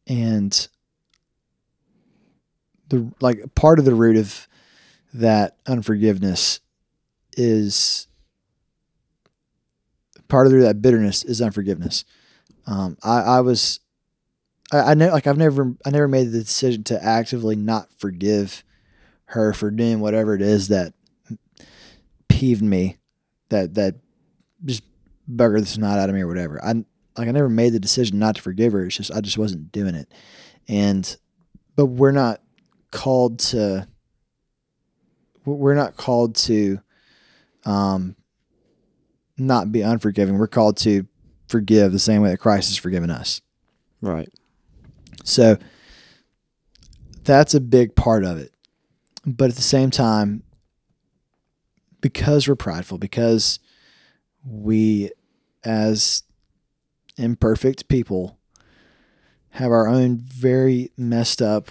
[0.06, 0.66] And
[2.88, 4.48] the like part of the root of
[5.14, 6.60] that unforgiveness
[7.36, 8.06] is
[10.28, 12.04] part of that bitterness is unforgiveness.
[12.66, 13.80] Um, I, I was
[14.72, 18.64] I, I know like I've never I never made the decision to actively not forgive
[19.26, 20.94] her for doing whatever it is that
[22.28, 22.98] peeved me,
[23.48, 23.96] that that
[24.64, 24.82] just
[25.30, 26.62] buggered the snot out of me or whatever.
[26.64, 26.84] I
[27.16, 28.86] like I never made the decision not to forgive her.
[28.86, 30.12] It's just I just wasn't doing it,
[30.68, 31.16] and
[31.76, 32.40] but we're not
[32.90, 33.86] called to.
[35.44, 36.80] We're not called to,
[37.64, 38.16] um,
[39.38, 40.36] not be unforgiving.
[40.36, 41.06] We're called to
[41.48, 43.40] forgive the same way that Christ has forgiven us.
[44.02, 44.28] right.
[45.24, 45.56] So
[47.24, 48.52] that's a big part of it.
[49.24, 50.42] But at the same time,
[52.00, 53.58] because we're prideful, because
[54.44, 55.10] we,
[55.64, 56.22] as
[57.16, 58.38] imperfect people,
[59.50, 61.70] have our own very messed up,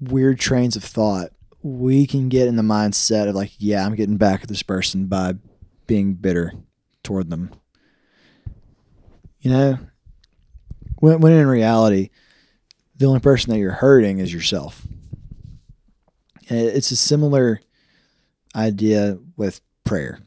[0.00, 1.30] weird trains of thought,
[1.62, 5.06] we can get in the mindset of like, yeah, I'm getting back at this person
[5.06, 5.34] by
[5.86, 6.52] being bitter
[7.02, 7.50] toward them.
[9.40, 9.78] You know,
[10.98, 12.10] when, when in reality,
[12.96, 14.86] the only person that you're hurting is yourself.
[16.48, 17.60] And it's a similar
[18.54, 20.20] idea with prayer.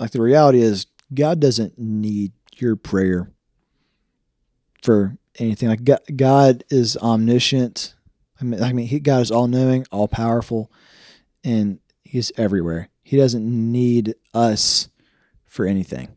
[0.00, 3.30] Like the reality is, God doesn't need your prayer
[4.82, 5.68] for anything.
[5.68, 7.94] Like God, God is omniscient.
[8.42, 10.70] I mean, I mean, he, God is all knowing, all powerful,
[11.44, 12.88] and He's everywhere.
[13.02, 14.88] He doesn't need us
[15.46, 16.16] for anything.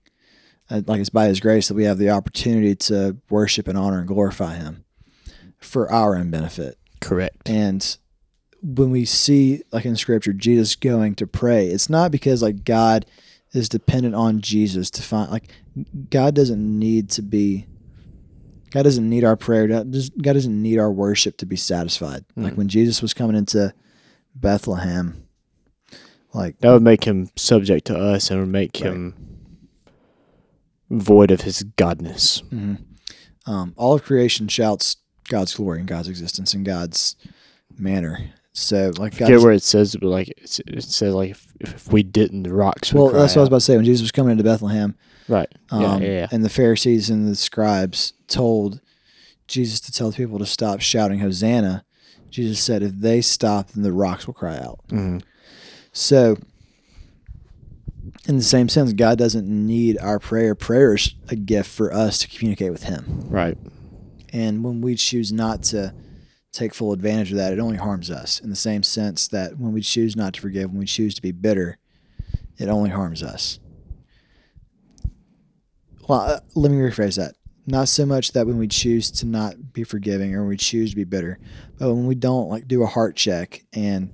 [0.70, 4.00] Uh, like it's by His grace that we have the opportunity to worship and honor
[4.00, 4.84] and glorify Him
[5.60, 6.78] for our own benefit.
[7.00, 7.48] Correct.
[7.48, 7.98] And
[8.62, 13.06] when we see, like in scripture, Jesus going to pray, it's not because like God
[13.54, 15.50] is dependent on Jesus to find, like,
[16.10, 17.68] God doesn't need to be,
[18.76, 19.68] God doesn't need our prayer.
[19.68, 22.26] God does- God doesn't need our worship to be satisfied.
[22.36, 22.58] Like Mm.
[22.58, 23.74] when Jesus was coming into
[24.36, 25.24] Bethlehem,
[26.34, 28.92] like, That would make him subject to us and would make Right.
[28.92, 29.14] him
[30.90, 32.44] void of his godness.
[32.50, 32.80] mhm.
[33.48, 34.98] um, all of creation shouts
[35.30, 37.16] God's glory and God's existence and God's
[37.78, 38.32] manner.
[38.54, 40.50] So, like, Get God's- where it says, but like it
[40.84, 43.58] says, like if, if we didn't, the rocks would well, that's what I was about
[43.58, 43.76] to say.
[43.78, 44.96] When Jesus was coming into Bethlehem,
[45.28, 45.48] Right.
[45.72, 46.28] yeah, Um, yeah, yeah.
[46.32, 48.80] And the Pharisees and the scribes told
[49.48, 51.84] Jesus to tell the people to stop shouting Hosanna.
[52.30, 54.80] Jesus said, if they stop, then the rocks will cry out.
[54.90, 55.22] Mhm.
[55.94, 56.38] So,
[58.28, 60.56] in the same sense, God doesn't need our prayer.
[60.56, 63.26] Prayer is a gift for us to communicate with Him.
[63.30, 63.58] Right.
[64.34, 65.94] And when we choose not to
[66.52, 68.40] take full advantage of that, it only harms us.
[68.40, 71.22] In the same sense that when we choose not to forgive, when we choose to
[71.22, 71.78] be bitter,
[72.58, 73.60] it only harms us.
[76.08, 77.36] Well, uh, let me rephrase that.
[77.68, 80.92] Not so much that when we choose to not be forgiving or when we choose
[80.92, 81.40] to be bitter,
[81.80, 84.12] but when we don't like do a heart check and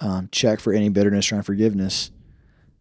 [0.00, 2.10] um, check for any bitterness or unforgiveness,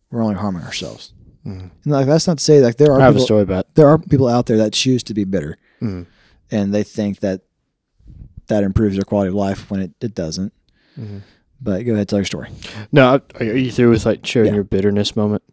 [0.10, 1.14] we're only harming ourselves.
[1.46, 1.70] Mhm.
[1.84, 3.74] And like that's not to say like there are I have a people, story about.
[3.76, 6.06] there are people out there that choose to be bitter Mhm.
[6.52, 7.42] and they think that
[8.48, 10.54] that improves their quality of life when it, it doesn't.
[11.00, 11.22] Mhm.
[11.62, 12.50] But go ahead, tell your story.
[12.92, 14.56] No, are you through with like sharing Yeah.
[14.56, 15.44] your bitterness moment?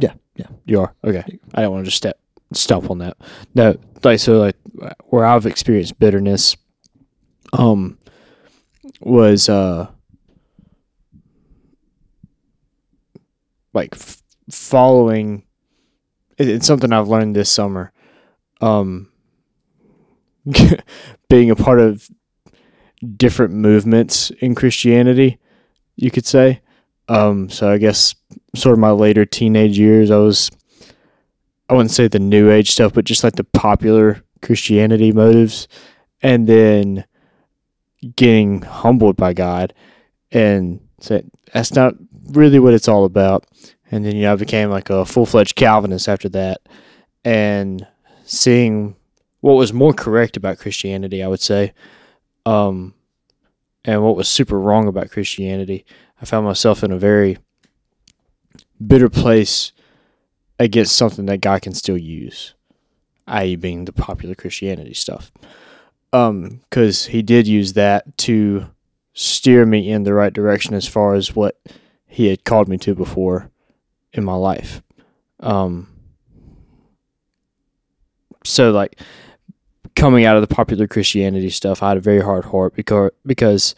[0.00, 0.46] Yeah, yeah.
[0.64, 1.24] You are okay.
[1.54, 2.18] I don't want to just step
[2.52, 3.16] stop on that.
[3.54, 4.56] No, like so, like
[5.04, 6.56] where I've experienced bitterness,
[7.52, 7.98] um,
[9.00, 9.88] was uh,
[13.72, 15.44] like f- following.
[16.38, 17.92] It, it's something I've learned this summer.
[18.60, 19.10] Um,
[21.28, 22.08] being a part of
[23.16, 25.38] different movements in Christianity,
[25.96, 26.60] you could say.
[27.10, 28.14] Um, so I guess
[28.54, 30.50] sort of my later teenage years, I was,
[31.68, 35.66] I wouldn't say the new age stuff, but just like the popular Christianity motives,
[36.22, 37.04] and then
[38.14, 39.74] getting humbled by God
[40.30, 41.94] and said, that's not
[42.28, 43.44] really what it's all about.
[43.90, 46.60] And then, you know, I became like a full fledged Calvinist after that
[47.24, 47.86] and
[48.24, 48.94] seeing
[49.40, 51.72] what was more correct about Christianity, I would say,
[52.46, 52.94] um,
[53.84, 55.84] and what was super wrong about Christianity.
[56.20, 57.38] I found myself in a very
[58.84, 59.72] bitter place
[60.58, 62.54] against something that God can still use,
[63.26, 65.32] i.e., being the popular Christianity stuff.
[66.12, 68.66] Um, because he did use that to
[69.14, 71.58] steer me in the right direction as far as what
[72.06, 73.50] he had called me to before
[74.12, 74.82] in my life.
[75.38, 75.88] Um,
[78.44, 79.00] so like
[79.94, 83.74] coming out of the popular Christianity stuff, I had a very hard heart because because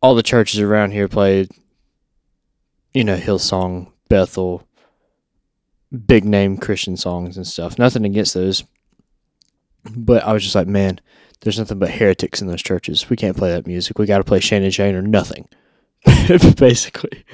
[0.00, 1.50] all the churches around here played,
[2.92, 4.66] you know, Hillsong, Bethel,
[6.06, 7.78] big name Christian songs and stuff.
[7.78, 8.64] Nothing against those,
[9.96, 11.00] but I was just like, man,
[11.40, 13.08] there's nothing but heretics in those churches.
[13.08, 13.98] We can't play that music.
[13.98, 15.48] We got to play Shane and Shane or nothing,
[16.56, 17.24] basically.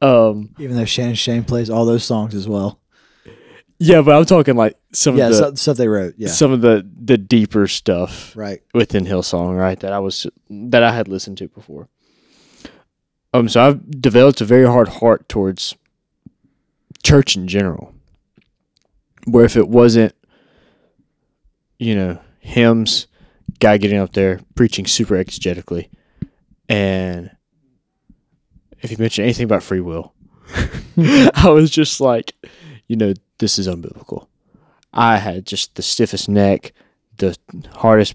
[0.00, 2.79] Um, Even though Shane and Shane plays all those songs as well.
[3.82, 6.14] Yeah, but I'm talking like some yeah, of the stuff, they wrote.
[6.18, 8.60] Yeah, some of the the deeper stuff right.
[8.74, 9.80] within Hillsong, right?
[9.80, 11.88] That I was that I had listened to before.
[13.32, 15.74] Um, so I've developed a very hard heart towards
[17.02, 17.94] church in general.
[19.24, 20.14] Where if it wasn't,
[21.78, 23.06] you know, hymns,
[23.60, 25.88] guy getting up there preaching super exegetically,
[26.68, 27.30] and
[28.80, 30.12] if you mention anything about free will,
[30.98, 32.34] I was just like,
[32.86, 34.28] you know, this is unbiblical.
[34.92, 36.72] I had just the stiffest neck,
[37.18, 37.36] the
[37.74, 38.14] hardest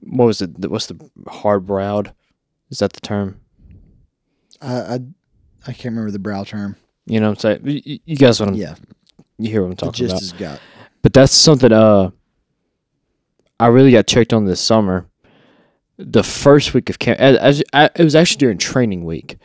[0.00, 0.70] what was it?
[0.70, 2.12] What's the hard browed?
[2.70, 3.40] Is that the term?
[4.60, 4.94] I, I
[5.66, 6.76] I can't remember the brow term.
[7.06, 7.82] You know what I'm saying?
[7.84, 8.74] You- You, guys what I'm Yeah,
[9.38, 10.22] you hear what I'm talking gist about.
[10.22, 10.60] is got.
[11.02, 12.10] But that's something uh
[13.60, 15.06] I really got checked on this summer.
[15.96, 19.36] The first week of camp, as, as I, it was actually during training week.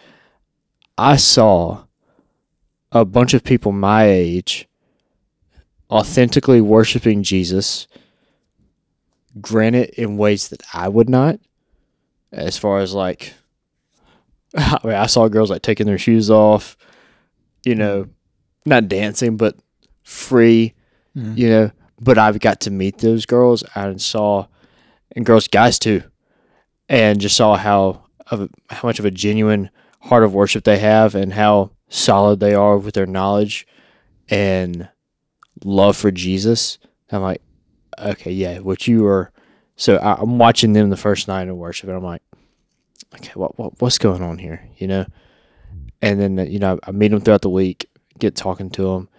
[0.99, 1.85] I saw
[2.91, 4.67] a bunch of people my age
[5.93, 7.87] authentically worshiping Jesus.
[9.39, 11.39] Granted, in ways that I would not,
[12.31, 13.33] as far as like,
[14.57, 16.77] I, mean, I saw girls like taking their shoes off,
[17.65, 18.07] you know,
[18.65, 19.55] not dancing, but
[20.03, 20.73] free
[21.15, 21.37] Mhm.
[21.37, 21.71] you know.
[22.01, 24.47] But I've got to meet those girls and saw,
[25.15, 26.01] and girls, guys too,
[26.89, 29.69] and just saw how of how much of a genuine
[30.01, 33.67] heart of worship they have, and how solid they are with their knowledge
[34.27, 34.89] and
[35.65, 36.77] love for Jesus.
[37.11, 37.41] I'm like,
[37.99, 39.31] okay, yeah, what you are.
[39.75, 42.21] So I, I'm watching them the first night of worship, and I'm like,
[43.15, 45.05] okay, what, what what's going on here, you know?
[46.01, 47.89] And then you know I meet them throughout the week,
[48.19, 49.09] get talking to them.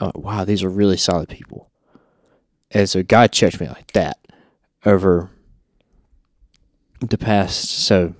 [0.00, 1.70] Like, wow, these are really solid people.
[2.70, 4.18] And so God checked me like that
[4.84, 5.30] over
[7.00, 8.14] the past so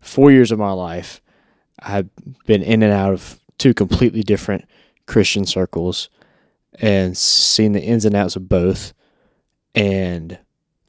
[0.00, 1.20] four years of my life.
[1.78, 2.08] I've
[2.46, 4.64] been in and out of two completely different
[5.06, 6.08] Christian circles
[6.80, 8.92] and seen the ins and outs of both
[9.74, 10.38] and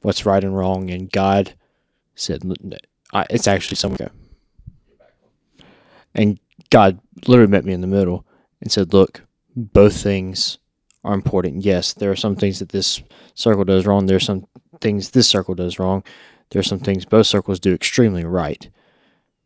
[0.02, 0.90] what's right and wrong.
[0.90, 1.54] And God
[2.16, 2.42] said,
[3.30, 4.12] it's actually somewhere.
[6.14, 8.26] And God literally met me in the middle
[8.62, 9.22] and said, look,
[9.56, 10.58] both things
[11.04, 11.64] are important.
[11.64, 13.02] Yes, there are some things that this
[13.34, 14.08] circle does wrong.
[14.08, 14.48] There are some
[14.82, 16.04] things this circle does wrong.
[16.50, 18.70] There are some things both circles do extremely right.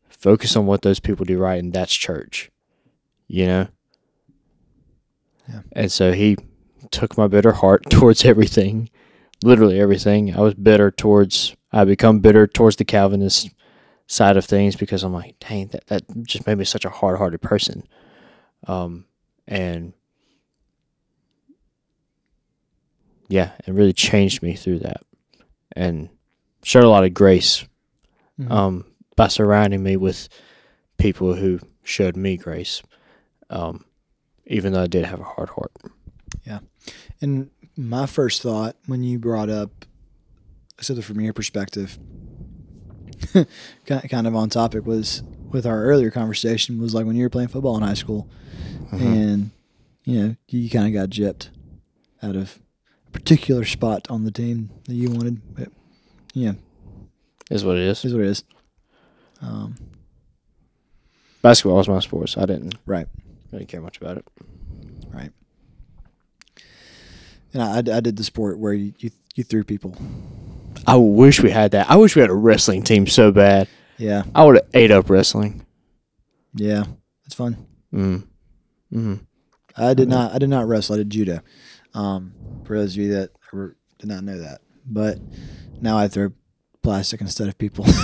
[0.08, 2.52] Focus on what those people do right, and that's church.
[3.28, 3.68] You know?
[5.50, 5.62] Yeah.
[5.74, 6.38] And so he
[6.92, 8.90] took my bitter heart towards everything,
[9.44, 10.36] literally everything.
[10.36, 13.50] I was bitter towards, I become bitter towards the Calvinist
[14.08, 17.18] side of things because I'm like, dang, that, that just made me such a hard
[17.18, 17.88] hearted person.
[18.68, 19.06] Um,
[19.48, 19.94] and
[23.30, 25.02] yeah, it really changed me through that
[25.76, 26.10] and
[26.64, 27.66] showed a lot of grace
[28.40, 28.52] Mhm.
[28.52, 28.86] um,
[29.16, 30.28] by surrounding me with
[30.98, 32.82] people who showed me grace,
[33.50, 33.86] um,
[34.52, 35.72] even though I did have a hard heart.
[36.46, 36.60] Yeah.
[37.22, 39.86] And my first thought when you brought up,
[40.80, 41.98] something from your perspective,
[43.86, 47.50] kind of on topic was with our earlier conversation was like when you were playing
[47.50, 48.28] football in high school,
[48.92, 49.08] Mm-hmm.
[49.08, 49.52] and
[50.04, 51.48] you know you kind of got gypped
[52.22, 52.60] out of
[53.08, 55.42] a particular spot on the team that you wanted.
[55.56, 55.70] But
[56.34, 56.54] yeah,
[57.50, 58.04] Is what it is.
[58.04, 58.44] is what it is.
[59.42, 59.76] Um,
[61.42, 63.08] Basketball was my sport, so I didn't right.
[63.52, 64.26] Really care much about it.
[65.14, 65.32] Right.
[67.54, 69.96] And I, I did the sport where you, you you threw people.
[70.88, 71.90] I wish we had that.
[71.90, 73.68] I wish we had a wrestling team so bad.
[73.98, 75.66] Yeah, I would have ate up wrestling.
[76.54, 76.86] yeah,
[77.26, 77.66] it's fun.
[77.94, 78.28] Mm.
[78.92, 79.26] Mm.
[79.78, 80.34] I did not.
[80.34, 80.96] I did not wrestle.
[80.96, 81.42] I did judo.
[81.94, 82.34] Um,
[82.66, 85.20] for those of you that were, did not know that, but
[85.82, 86.32] now I throw
[86.82, 87.86] plastic instead of people.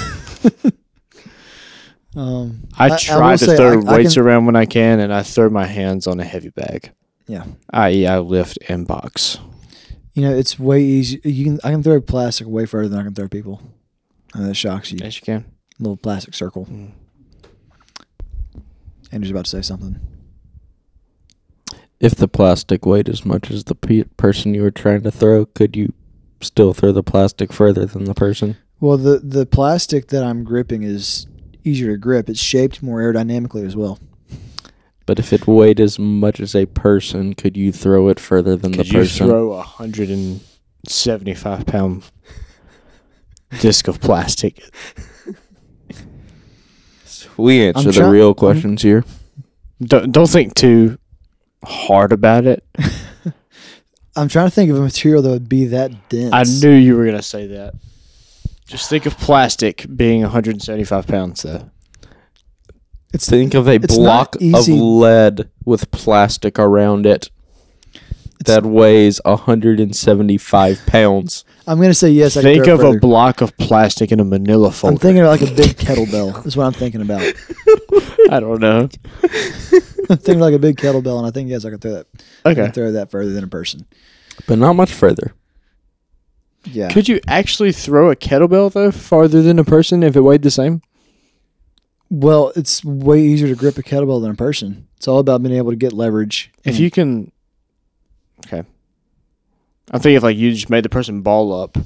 [2.16, 5.14] um, I, will try to throw I- I weights can- around when I can, and
[5.14, 6.91] I throw my hands on a heavy bag.
[7.28, 9.38] Yeah, I.e., I lift and box.
[10.14, 11.20] you know it's way easy.
[11.24, 13.62] You can I can throw plastic way further than I can throw people,
[14.34, 14.99] and that shocks you.
[15.01, 15.45] Yes, you can.
[15.80, 16.66] Little plastic circle.
[16.66, 16.91] Mm.
[19.12, 19.99] Andrew's about to say something.
[21.99, 25.45] If the plastic weighed as much as the pe- person you were trying to throw,
[25.47, 25.93] could you
[26.41, 28.58] still throw the plastic further than the person?
[28.80, 31.26] Well, the the plastic that I'm gripping is
[31.68, 32.30] easier to grip.
[32.30, 33.99] It's shaped more aerodynamically as well.
[35.05, 38.74] But if it weighed as much as a person, could you throw it further than
[38.74, 39.28] Could the you person?
[39.28, 40.41] throw a hundred and
[40.88, 42.03] seventy-five pound
[43.59, 44.61] disc of plastic?
[47.38, 49.03] we answer the try- real I'm- questions here.
[49.82, 50.97] Don't don't think too
[51.63, 52.63] hard about it.
[54.15, 56.34] I'm trying to think of a material that would be that dense.
[56.34, 57.76] I knew you were gonna say that.
[58.68, 61.70] Just think of plastic being 175 pounds, though.
[63.13, 64.74] It's Think of a It's block not of easy.
[64.74, 67.30] lead with plastic around it
[68.45, 71.45] that weighs 175 pounds.
[71.65, 72.36] I'm gonna say yes.
[72.38, 74.93] I can think throw of it a block of plastic in a Manila folder.
[74.95, 76.45] I'm thinking of like a big kettlebell.
[76.45, 77.22] Is what I'm thinking about.
[78.30, 78.89] I don't know.
[80.09, 82.07] I'm thinking like a big kettlebell, and I think yes, I can throw that.
[82.45, 82.63] I Okay.
[82.65, 83.86] can throw that further than a person.
[84.47, 85.34] But not much further.
[86.72, 86.89] Yeah.
[86.89, 90.51] Could you actually throw a kettlebell though farther than a person if it weighed the
[90.51, 90.82] same?
[92.09, 94.88] well, it's way easier to grip a kettlebell than a person.
[94.95, 96.51] It's all about being able to get leverage.
[96.63, 97.32] If you can,
[98.45, 98.63] okay.
[99.91, 101.78] I'm thinking if like you just made the person ball up.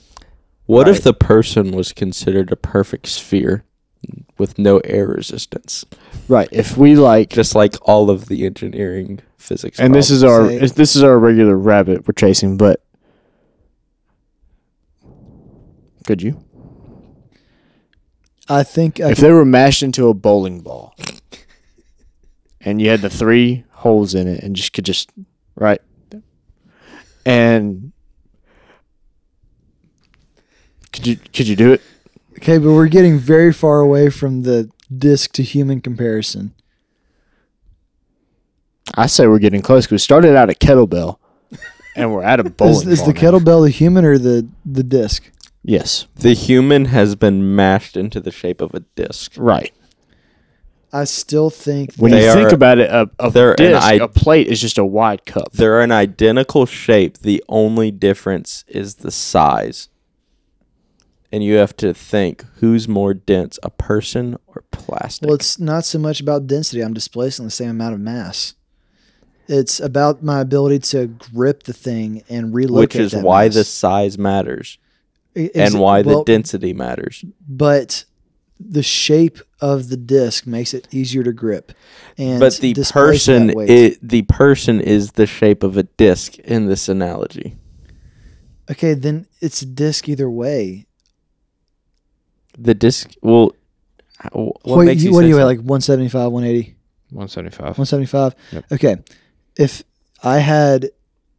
[0.67, 0.95] What Right.
[0.95, 3.63] if the person was considered a perfect sphere
[4.37, 5.85] with no air resistance,
[6.27, 6.47] Right.
[6.51, 9.79] If we like, just like all of the engineering physics?
[9.79, 12.81] and this is our Say- this is our regular rabbit we're chasing, but
[16.05, 16.43] could you?
[18.49, 20.95] I think I if could, they were mashed into a bowling ball,
[22.59, 25.09] and you had the three holes in it, and just could just
[25.55, 25.81] right,
[27.25, 27.91] and
[30.91, 31.81] could you could you do it?
[32.37, 36.53] okay, but we're getting very far away from the disc to human comparison.
[38.95, 41.17] I say we're getting close because we started out at kettlebell,
[41.95, 45.31] and we're at a bowling Is, is the kettlebell the human or the the disc?
[45.63, 49.33] Yes, the human has been mashed into the shape of a disc.
[49.37, 49.71] right.
[50.93, 53.81] I still think When They you think are- about it, a, a they're an disc,
[53.81, 55.53] i- a plate is just a wide cup.
[55.53, 57.19] They're an identical shape.
[57.19, 59.87] The only difference is the size.
[61.31, 65.27] And you have to think who's more dense, a person or plastic?
[65.27, 66.81] Well, it's not so much about density.
[66.81, 68.55] I'm displacing the same amount of mass.
[69.47, 72.79] It's about my ability to grip the thing and relocate.
[72.81, 73.53] which is that why mass.
[73.53, 74.80] the size matters I-
[75.35, 77.23] is and it- why the density matters.
[77.47, 78.05] But
[78.59, 81.71] the shape of the disc makes it easier to grip.
[82.17, 86.67] And But the displace person, it, the person is the shape of a disc in
[86.67, 87.55] this analogy.
[88.69, 90.85] okay, then it's a disc either way.
[92.57, 93.53] The disc, well,
[94.19, 95.43] how- what Wait, makes you, you, what do you weigh?
[95.43, 96.75] Like 175, 180,
[97.09, 97.77] One seventy five.
[97.77, 98.35] 175?
[98.51, 98.65] Yep.
[98.73, 98.97] Okay.
[99.57, 99.83] If
[100.23, 100.85] I had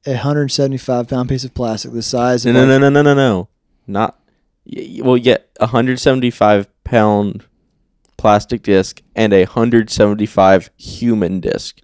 [0.07, 3.03] a 175 pound piece of plastic the size No, of no, like- no, no, no,
[3.03, 3.49] no, no,
[3.87, 4.19] not.
[4.67, 7.45] y- y- Well, yeah, a hundred seventy-five pound
[8.17, 11.81] plastic disc and a hundred seventy-five human disc.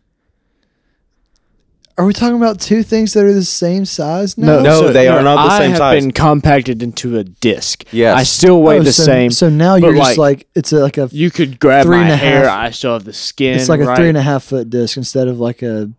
[1.97, 4.61] Are we talking about two things that are the same size now?
[4.61, 6.01] No, they are not the I same have size.
[6.05, 7.83] been compacted into a disc.
[7.91, 8.17] Yes.
[8.17, 9.33] I still weigh Oh, the so, same.
[9.33, 12.03] So now you're just like- like it's a, like a you could grab three my
[12.05, 12.45] and a hair.
[12.49, 13.57] half- I still have the skin.
[13.59, 13.97] it's like a right?
[13.97, 15.91] three and a half foot disc instead of like a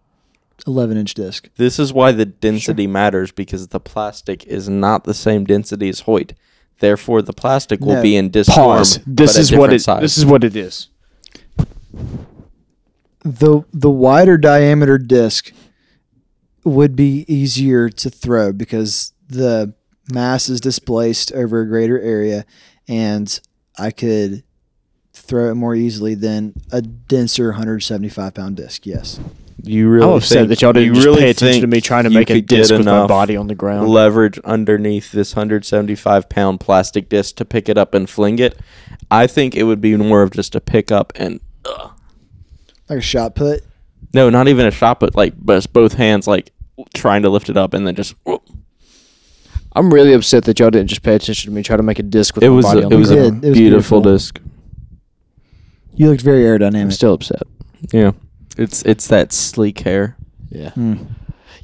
[0.68, 1.50] 11 inch disc.
[1.58, 6.02] This is why the density matters because the plastic is not the same density as
[6.02, 6.34] Hoyt.
[6.80, 8.02] Therefore, the plastic will No.
[8.02, 8.98] be in disc Pause.
[8.98, 9.16] form.
[9.16, 9.84] This but a is what different it.
[9.84, 10.02] Size.
[10.02, 10.88] This is what it is.
[13.24, 15.52] The the wider diameter disc
[16.64, 19.74] would be easier to throw because the
[20.12, 22.46] mass is displaced over a greater area
[22.88, 23.40] and
[23.78, 24.44] I could
[25.14, 28.86] throw it more easily than a denser 175 pound disc.
[28.86, 29.20] Yes.
[29.64, 31.82] You really I'm upset think- that y'all didn't you just really pay attention to me
[31.82, 33.88] trying to you make a could get disc with my enough body on the ground.
[33.90, 38.58] leverage underneath this 175 pound plastic disc to pick it up and fling it.
[39.12, 41.40] I think it would be more of just a pickup and
[42.88, 43.64] Like a shot put.
[44.14, 46.52] no, not even a shot, but like but it's both hands like
[46.94, 48.16] trying to lift it up and then just.
[48.24, 48.44] whoop.
[49.76, 52.04] I'm really upset that y'all didn't just pay attention to me try to make a
[52.04, 53.18] disc with It my was body a, on it the was did.
[53.18, 53.46] a ground.
[53.46, 54.14] It was beautiful, beautiful.
[54.14, 54.40] disc.
[55.96, 56.66] You looked very aerodynamic.
[56.82, 56.94] I'm aerodynamic.
[56.94, 57.44] still upset.
[57.94, 58.12] Yeah,
[58.60, 60.16] it's it's that sleek hair.
[60.50, 60.72] Yeah.
[60.72, 60.96] Hmm.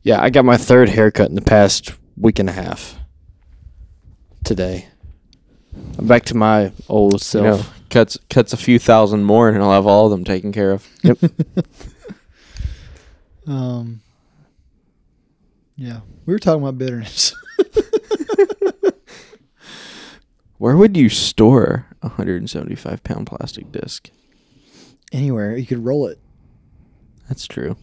[0.03, 2.97] Yeah, I got my third haircut in the past week and a half.
[4.43, 4.87] Today.
[5.97, 7.43] I'm back to my old You self.
[7.43, 10.71] know, cuts cuts a few thousand more, and I'll have all of them taken care
[10.71, 10.87] of.
[11.03, 11.17] Yep.
[13.47, 14.01] um,
[15.75, 17.33] yeah, we were talking about bitterness.
[20.57, 24.09] Where would you store a 175 pound plastic disc?
[25.11, 26.17] Anywhere you could roll it.
[27.27, 27.77] That's true.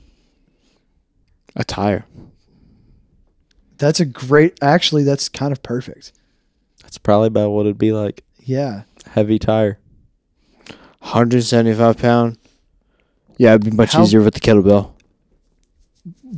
[1.57, 2.05] A tire.
[3.79, 4.59] That's a great.
[4.63, 6.13] Actually, that's kind of perfect.
[6.83, 8.25] That's probably about what it'd be like.
[8.41, 8.83] Yeah.
[9.07, 9.79] Heavy tire.
[11.01, 12.39] 175 pound.
[13.39, 14.93] Yeah, it'd be much How- easier with the kettlebell.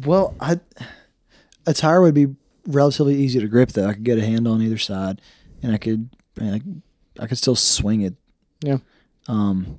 [0.06, 0.60] Well, I
[1.66, 2.34] a tire would be
[2.66, 3.86] relatively easy to grip though.
[3.88, 5.20] I could get a hand on either side,
[5.62, 6.60] and I could I,
[7.20, 8.14] I could still swing it.
[8.60, 8.78] Yeah.
[9.28, 9.78] Um.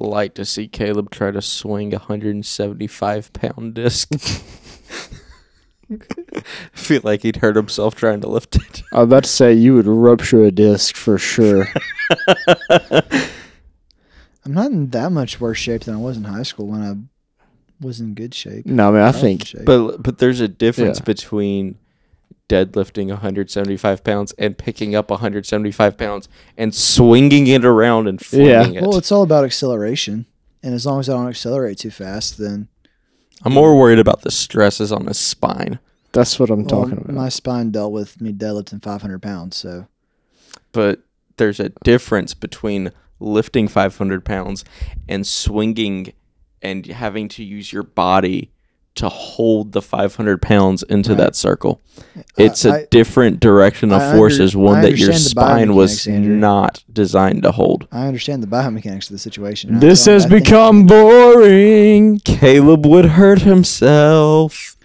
[0.00, 4.08] Like to see Caleb try to swing a 175 pound disc.
[6.72, 8.82] feel like he'd hurt himself trying to lift it.
[8.92, 11.66] I was about to say you would rupture a disc for sure.
[14.44, 16.94] I'm not in that much worse shape than I was in high school when I
[17.84, 18.66] was in good shape.
[18.66, 19.64] no, I mean I was in think shape.
[19.64, 21.04] But but there's a difference Yeah.
[21.04, 21.78] between
[22.48, 28.62] deadlifting 175 pounds and picking up 175 pounds and swinging it around and Yeah.
[28.62, 28.82] flinging it.
[28.82, 30.26] well, it's all about acceleration,
[30.62, 32.68] and as long as I don't accelerate too fast, then
[33.44, 35.78] I'm more worried about the stresses on his spine.
[36.12, 37.14] that's what I'm well, talking about.
[37.14, 39.56] my spine dealt with me deadlifting 500 pounds.
[39.56, 39.86] So
[40.72, 41.00] But
[41.38, 44.64] there's a difference between lifting 500 pounds
[45.08, 46.12] and swinging
[46.62, 48.50] and having to use your body
[48.96, 51.18] to hold the 500 pounds into Right.
[51.18, 51.80] that circle.
[52.38, 56.06] It's a I- different direction of I under- forces, one I that your spine was
[56.06, 56.36] Andrew.
[56.36, 57.88] not designed to hold.
[57.90, 59.76] I understand the biomechanics of the situation.
[59.76, 62.20] I This has I think- become boring.
[62.24, 64.76] Caleb would hurt himself.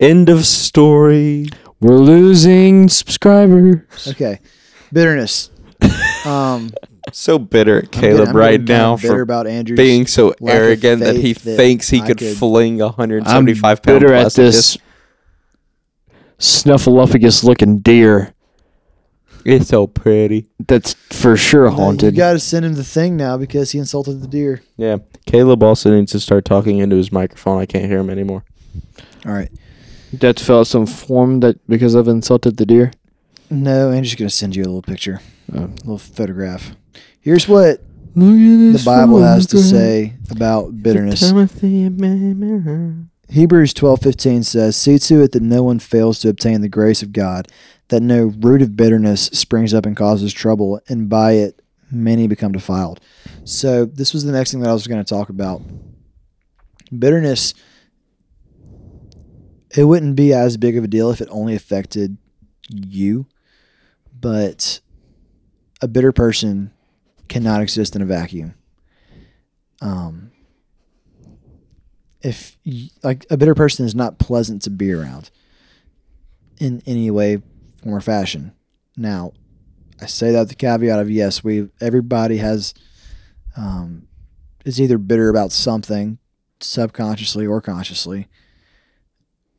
[0.00, 1.48] End of story.
[1.80, 3.80] We're losing subscribers.
[4.08, 4.40] Okay,
[4.92, 5.50] bitterness.
[6.26, 6.72] Um,
[7.12, 9.76] So bitter at I'm getting- Caleb I'm right getting kinda now bitter for about Andrew's
[9.76, 12.80] being so lack of arrogant that he faith that thinks he I could, could- fling
[12.80, 14.80] a I'm 175 pound bitter at this disc.
[16.38, 18.32] snuffleupagus looking deer
[19.44, 20.46] It's so pretty.
[20.66, 24.20] that's for sure No, You got to send him the thing now because he insulted
[24.20, 24.62] the deer.
[24.76, 24.98] Yeah.
[25.26, 27.58] Caleb also needs to start talking into his microphone.
[27.60, 28.44] I can't hear him anymore.
[29.26, 29.50] All right.
[30.12, 32.92] That fill out some form that because I've insulted the deer.
[33.50, 35.20] No, Andrew's going to send you a little picture.
[35.52, 36.76] A little photograph.
[37.20, 37.82] Here's what
[38.14, 41.20] the Bible has to say about bitterness.
[41.20, 42.94] Timothy and Mary.
[43.28, 47.12] Hebrews 12:15 says, "See to it that no one fails to obtain the grace of
[47.12, 47.48] God,
[47.88, 52.52] that no root of bitterness springs up and causes trouble, and by it many become
[52.52, 53.00] defiled."
[53.44, 55.62] So, this was the next thing that I was going to talk about.
[56.96, 57.52] Bitterness
[59.76, 62.16] it wouldn't be as big of a deal if it only affected
[62.70, 63.26] you,
[64.18, 64.80] but
[65.80, 66.72] a bitter person
[67.28, 68.54] cannot exist in a vacuum.
[69.80, 70.32] Um
[72.20, 75.30] if y- like a bitter person is not pleasant to be around
[76.58, 77.40] in any way,
[77.82, 78.52] form, or fashion.
[78.96, 79.32] Now,
[80.00, 82.74] I say that with the caveat of yes, we everybody has
[83.56, 84.08] um,
[84.64, 86.18] is either bitter about something
[86.60, 88.26] subconsciously or consciously,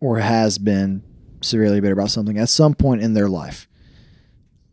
[0.02, 1.04] or has been
[1.42, 3.69] severely bitter about something at some point in their life.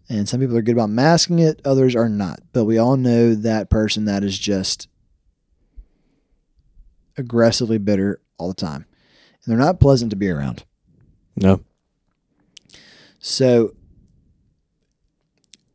[0.09, 2.41] And some people are good about masking it, others are not.
[2.53, 4.89] But we all know that person that is just
[7.17, 8.87] aggressively bitter all the time.
[9.45, 10.65] And they're not pleasant to be around.
[11.37, 11.61] No.
[13.19, 13.75] So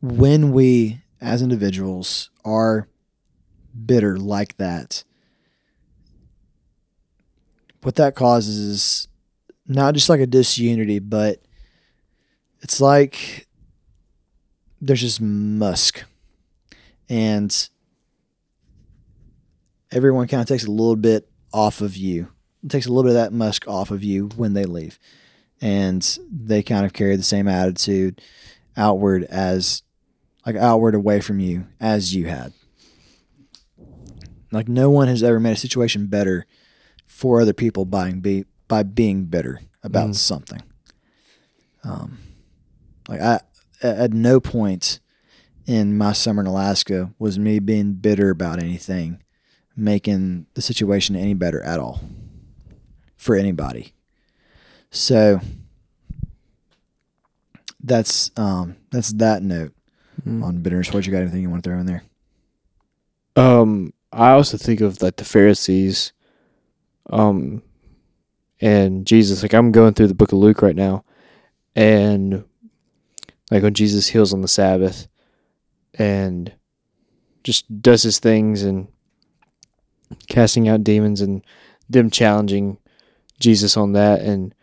[0.00, 2.88] when we as individuals are
[3.86, 5.04] bitter like that,
[7.82, 9.08] what that causes is
[9.66, 11.40] not just like a disunity, but
[12.60, 13.46] it's like
[14.82, 16.02] there's just musk.
[17.08, 17.68] And
[19.90, 22.28] everyone kind of takes a little bit off of you.
[22.64, 24.98] It takes a little bit of that musk off of you when they leave.
[25.60, 28.20] And they kind of carry the same attitude
[28.76, 29.82] outward as
[30.44, 32.52] like outward away from you as you had.
[34.50, 36.46] Like no one has ever made a situation better
[37.06, 40.14] for other people by be by being bitter about Mm.
[40.16, 40.62] something.
[41.84, 42.18] Um,
[43.08, 43.40] like I
[43.82, 45.00] at no point
[45.66, 49.22] in my summer in Alaska was me being bitter about anything
[49.76, 52.00] making the situation any better at all
[53.16, 53.92] for anybody.
[54.90, 55.40] So
[57.82, 59.72] that's um that's that note
[60.26, 60.44] Mm.
[60.44, 60.92] on bitterness.
[60.92, 61.22] What you got?
[61.22, 62.02] Anything you want to throw in there?
[63.34, 66.12] Um, I also think of like the Pharisees,
[67.10, 67.62] um,
[68.60, 69.42] and Jesus.
[69.42, 71.04] Like I'm going through the book of Luke right now,
[71.74, 72.44] and
[73.52, 75.08] like when Jesus heals on the Sabbath,
[75.94, 76.52] and
[77.44, 78.88] just does his things and
[80.28, 81.44] casting out demons and
[81.88, 82.78] them challenging
[83.40, 84.54] Jesus on that and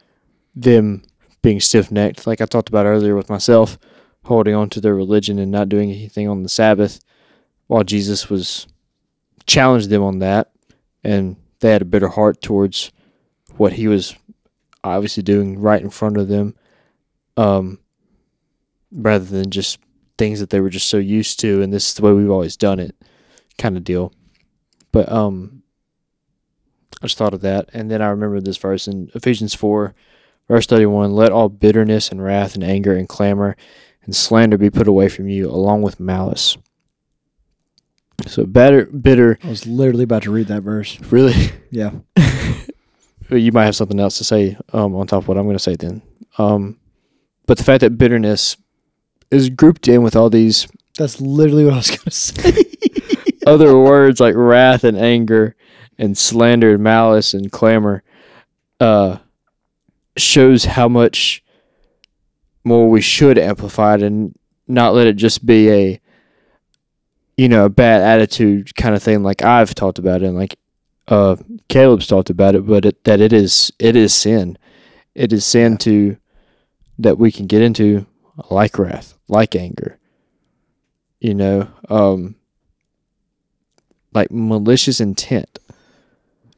[0.55, 1.03] them
[1.43, 3.77] being stiff necked, like I talked about earlier with myself,
[4.23, 6.99] holding on to their religion and not doing anything on the Sabbath,
[7.67, 8.65] while Jesus was
[9.45, 10.51] challenged them on that,
[11.03, 12.91] and they had a bitter heart towards
[13.55, 14.15] what he was
[14.83, 16.55] obviously doing right in front of them,
[17.37, 17.77] um,
[18.91, 19.79] rather than just
[20.17, 22.57] things that they were just so used to, and this is the way we've always
[22.57, 22.95] done it,
[23.57, 24.13] kind of deal.
[24.91, 25.63] But um,
[27.01, 29.93] I just thought of that, and then I remember this verse in Ephesians four,
[30.47, 33.55] verse thirty-one: "Let all bitterness and wrath and anger and clamor
[34.03, 36.57] and slander be put away from you, along with malice."
[38.27, 40.99] So bitter, bitter, I was literally about to read that verse.
[41.11, 41.33] really.
[41.71, 41.91] Yeah.
[43.31, 45.61] You might have something else to say um, on top of what I'm going to
[45.63, 46.01] say then.
[46.39, 46.79] Um,
[47.45, 48.57] but the fact that bitterness
[49.31, 50.67] is grouped in with all these
[50.97, 52.63] That's literally what I was going to say.
[53.49, 55.55] other words like wrath and anger
[55.97, 58.03] and slander and malice and clamor
[58.79, 59.17] uh,
[60.17, 61.43] shows how much
[62.63, 66.01] more we should amplify it and not let it just be a
[67.37, 70.57] you know a bad attitude kind of thing like I've talked about it and like
[71.07, 71.37] uh,
[71.69, 74.57] Caleb's talked about it but it, that it is it is sin.
[75.15, 76.17] It is sin to
[76.99, 78.05] that we can get into
[78.49, 79.97] like wrath like anger
[81.19, 82.35] you know um
[84.13, 85.59] like malicious intent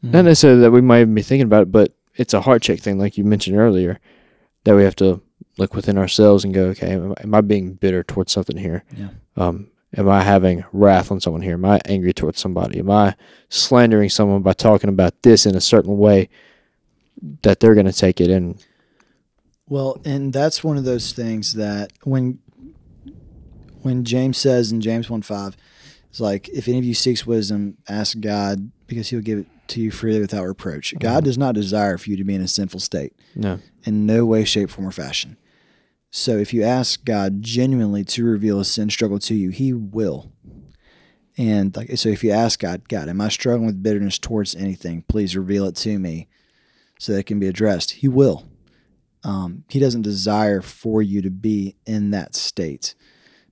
[0.04, 2.80] Not necessarily that we might even be thinking about it, but it's a heart check
[2.80, 4.00] thing, like you mentioned earlier,
[4.64, 5.22] that we have to
[5.58, 8.84] look within ourselves and go, okay, am I, am I being bitter towards something here?
[8.98, 9.10] Yeah.
[9.38, 11.54] Um, am I having wrath on someone here?
[11.54, 12.80] Am I angry towards somebody?
[12.80, 13.16] Am I
[13.50, 16.30] slandering someone by talking about this in a certain way
[17.44, 18.58] that they're going to take it in?
[19.68, 22.40] Well, and that's one of those things that when
[23.82, 25.56] when James says in James 1 5,
[26.10, 29.80] it's like, if any of you seeks wisdom, ask God because he'll give it to
[29.82, 30.94] you freely without reproach.
[31.00, 33.60] God does not desire for you to be in a sinful state No.
[33.86, 35.38] in no way, shape, form, or fashion.
[36.10, 40.34] So if you ask God genuinely to reveal a sin struggle to you, he will.
[41.38, 45.06] And like so if you ask God, God, am I struggling with bitterness towards anything?
[45.08, 46.28] Please reveal it to me
[47.00, 47.92] so that it can be addressed.
[47.92, 48.46] He will.
[49.24, 52.96] Um, he doesn't desire for you to be in that state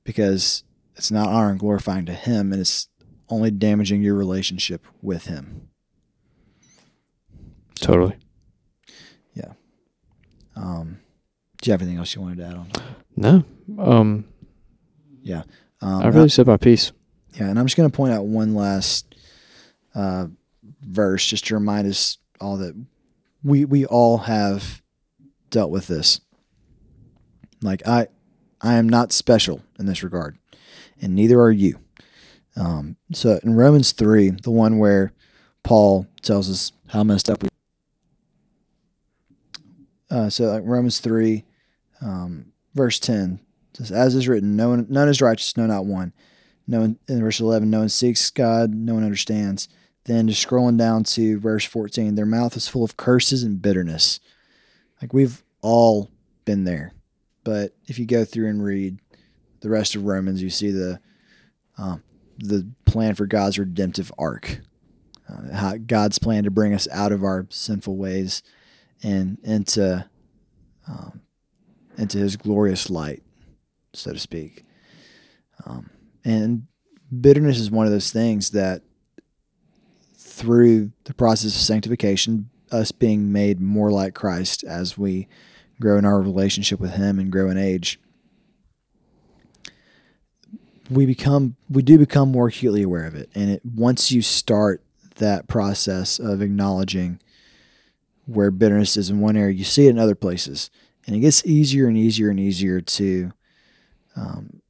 [0.09, 0.63] because
[0.95, 2.89] it's not honor and glorifying to him and it's
[3.29, 5.69] only damaging your relationship with him.
[7.75, 8.15] Totally.
[9.35, 9.53] Yeah.
[10.55, 10.97] Um,
[11.61, 12.71] do you have anything else you wanted to add on?
[13.15, 13.43] No.
[13.77, 14.25] Um,
[15.21, 15.43] yeah.
[15.79, 16.91] Um, I really said my piece.
[17.35, 19.13] Yeah, and I'm just going to point out one last
[19.93, 20.25] uh,
[20.81, 22.73] verse just to remind us all that
[23.43, 24.81] we we all have
[25.51, 26.19] dealt with this.
[27.61, 28.07] Like I,
[28.61, 30.37] I am not special in this regard,
[31.01, 31.79] and neither are you.
[32.55, 35.13] Um, so in Romans three, the one where
[35.63, 37.49] Paul tells us how messed up we.
[40.09, 41.45] Uh, so like Romans three,
[42.01, 43.39] um, verse ten
[43.73, 46.13] says, "As is written, no one, none is righteous, no, not one."
[46.67, 49.67] No one in verse eleven, no one seeks God, no one understands.
[50.03, 54.19] Then just scrolling down to verse fourteen, their mouth is full of curses and bitterness.
[55.01, 56.11] Like we've all
[56.45, 56.91] been there,
[57.43, 58.99] but if you go through and read
[59.61, 60.99] the rest of Romans, you see the
[61.77, 62.03] um,
[62.37, 64.61] the plan for God's redemptive arc,
[65.29, 68.43] uh, God's plan to bring us out of our sinful ways
[69.03, 70.07] and into
[70.87, 71.21] um,
[71.97, 73.23] into His glorious light,
[73.93, 74.65] so to speak.
[75.65, 75.89] Um,
[76.23, 76.67] and
[77.21, 78.81] bitterness is one of those things that
[80.15, 85.27] through the process of sanctification, us being made more like Christ as we
[85.79, 87.99] grow in our relationship with Him and grow in age,
[90.89, 93.29] we become we do become more acutely aware of it.
[93.35, 94.83] And it once you start
[95.15, 97.19] that process of acknowledging
[98.25, 100.69] where bitterness is in one area, you see it in other places,
[101.05, 103.31] and it gets easier and easier and easier to
[104.15, 104.61] um,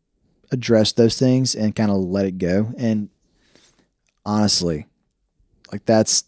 [0.52, 2.72] address those things and kind of let it go.
[2.78, 3.10] And
[4.26, 4.88] honestly,
[5.72, 6.26] like that's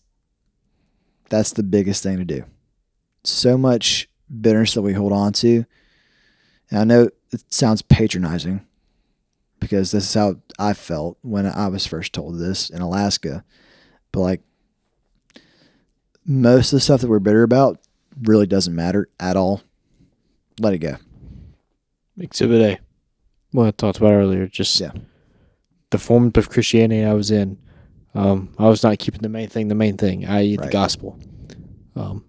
[1.30, 2.46] that's the biggest thing to do.
[3.24, 4.10] So much
[4.40, 5.66] bitterness that we hold on to.
[6.70, 8.66] And I know it sounds patronizing
[9.60, 13.44] because this is how I felt when I was first told this in Alaska.
[14.12, 14.42] But like
[16.26, 17.80] most of the stuff that we're bitter about
[18.22, 19.62] really doesn't matter at all.
[20.60, 20.98] Let it go.
[22.20, 22.80] Exhibit A.
[23.52, 24.92] What I talked about earlier, just Yeah.
[25.90, 27.58] the form of Christianity I was in.
[28.14, 31.18] Um, I was not keeping the main thing the main thing, i.e., the gospel.
[31.96, 32.24] Um,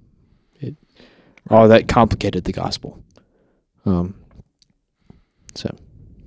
[1.50, 3.02] all that complicated the gospel.
[3.84, 4.14] Um,
[5.54, 5.74] so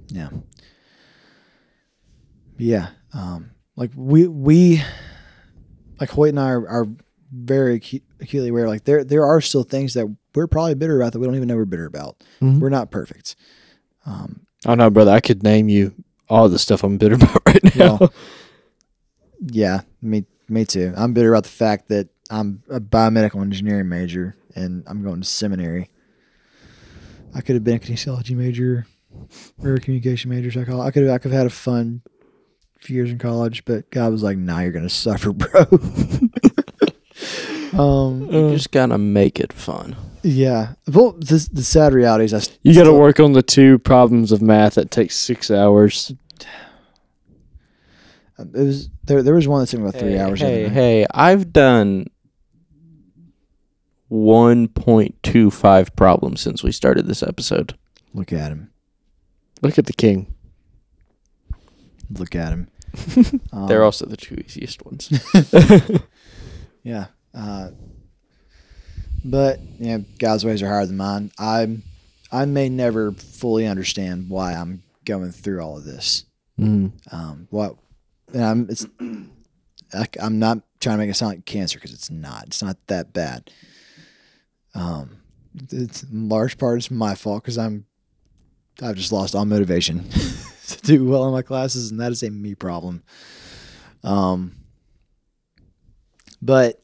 [0.10, 0.30] Yeah.
[2.58, 2.90] Yeah.
[3.14, 4.82] Um, like we we
[6.00, 6.88] like Hoyt and I are, are
[7.32, 8.68] very acu- acutely aware.
[8.68, 11.48] Like there there are still things that we're probably bitter about that we don't even
[11.48, 12.18] know we're bitter about.
[12.42, 12.60] Mhm.
[12.60, 13.36] We're not perfect.
[14.06, 15.12] Um, I don't know, brother.
[15.12, 15.94] I could name you
[16.30, 17.98] all the stuff I'm bitter about right now.
[18.00, 18.14] Well,
[19.42, 20.94] yeah, me me too.
[20.96, 25.28] I'm bitter about the fact that I'm a biomedical engineering major and I'm going to
[25.28, 25.90] seminary.
[27.34, 28.88] I could have been a kinesiology major
[29.62, 30.52] or a communication major.
[30.52, 30.88] Psychology.
[30.88, 32.02] I could have I could have had a fun
[32.80, 35.66] few years in college, but God was like, "Nah, you're gonna suffer, bro."
[37.80, 39.96] um, You just gotta make it fun.
[40.24, 40.74] yeah.
[40.92, 43.80] Well, the, the sad reality is, I st- You got to work on the two
[43.80, 46.14] problems of math that takes six hours.
[48.38, 49.24] It was there.
[49.24, 50.42] There was one that took about three hey, hours.
[50.42, 52.08] Hey, hey, I've done
[54.12, 57.78] 1.25 problems since we started this episode.
[58.14, 58.72] Look at him.
[59.62, 60.34] Look at the king.
[62.12, 62.68] Look at him.
[63.52, 65.12] They're Um, also the two easiest ones.
[66.84, 67.08] Yeah.
[67.34, 67.72] Uh,
[69.26, 71.32] but yeah, God's ways are higher than mine.
[71.40, 71.82] I'm
[72.32, 76.26] I may never fully understand why I'm going through all of this.
[76.60, 76.92] Mm.
[77.12, 77.76] Um, what
[78.32, 78.86] and I'm it's
[79.94, 82.44] I, am not trying to make it sound like cancer because it's not.
[82.46, 83.50] It's not that bad.
[84.76, 85.18] Um,
[85.72, 87.86] it's in large part it's my fault because I'm
[88.82, 90.08] I've just lost all motivation
[90.68, 93.04] to do well in my classes, and that is a me problem.
[94.04, 94.56] Um,
[96.42, 96.84] but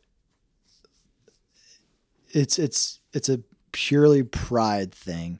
[2.29, 5.39] it's it's it's a purely pride thing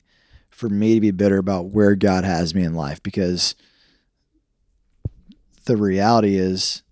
[0.49, 3.55] for me to be bitter about where God has me in life because
[5.65, 6.83] the reality is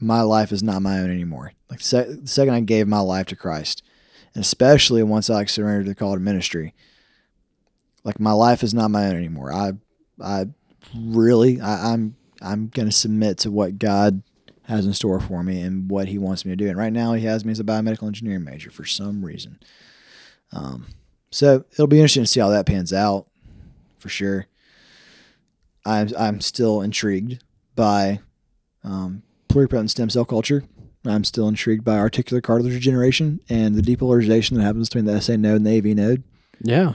[0.00, 1.52] my life is not my own anymore.
[1.70, 3.82] Like the, the second I gave my life to Christ,
[4.38, 6.74] especially once I surrendered to the call to ministry,
[8.04, 9.52] like my life is not my own anymore.
[9.52, 9.72] I
[10.20, 10.46] I
[10.94, 14.22] really I, I'm I'm gonna submit to what God
[14.64, 16.68] has in store for me and what He wants me to do.
[16.68, 19.58] And right now, He has me as a biomedical engineering major for some reason.
[20.52, 20.86] Um,
[21.30, 23.26] so it'll be interesting to see how that pans out,
[23.98, 24.46] for sure.
[25.84, 27.42] I'm I'm still intrigued
[27.74, 28.20] by
[28.84, 30.64] um, pluripotent stem cell culture.
[31.10, 35.36] I'm still intrigued by articular cartilage regeneration and the depolarization that happens between the SA
[35.36, 36.22] node and the AV node
[36.62, 36.94] Yeah.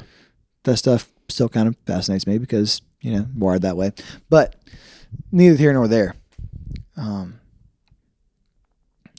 [0.64, 3.91] that stuff still kind of fascinates me because you know wired that way.
[4.30, 4.55] But
[5.32, 6.16] neither here nor there.
[6.97, 7.39] Um,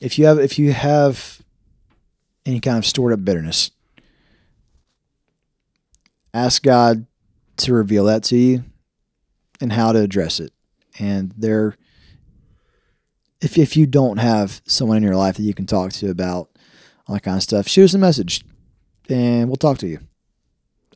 [0.03, 1.41] if you have if you have
[2.47, 3.71] any kind of stored up bitterness,
[6.33, 7.07] ask God
[7.59, 8.65] to reveal that to you
[9.61, 10.53] and how to address it.
[10.99, 11.77] And there,
[13.45, 16.49] if if you don't have someone in your life that you can talk to about
[17.07, 18.43] all that kind of stuff, shoot us a message,
[19.09, 20.01] and we'll talk to you.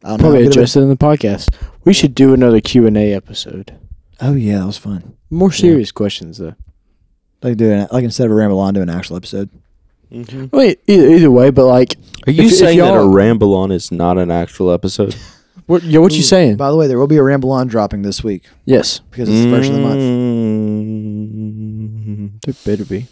[0.02, 1.52] I don't know Probably good address it in the podcast.
[1.84, 3.78] We should do another Q and A episode.
[4.20, 5.16] Oh yeah, that was fun.
[5.30, 6.54] More serious questions though.
[7.42, 9.50] Like doing like instead of a ramble on, do an actual episode.
[10.10, 10.56] Mm-hmm.
[10.56, 11.96] Wait, either, either way, but like,
[12.26, 15.14] Are you If- if saying that a ramble on is not an actual episode?
[15.66, 15.82] what?
[15.82, 16.56] Yeah, what you Ooh, saying?
[16.56, 19.44] By the way, there will be a ramble on dropping this week yes, because it's
[19.44, 20.00] the first of the month.
[22.46, 22.64] Month.
[22.64, 23.06] there better be.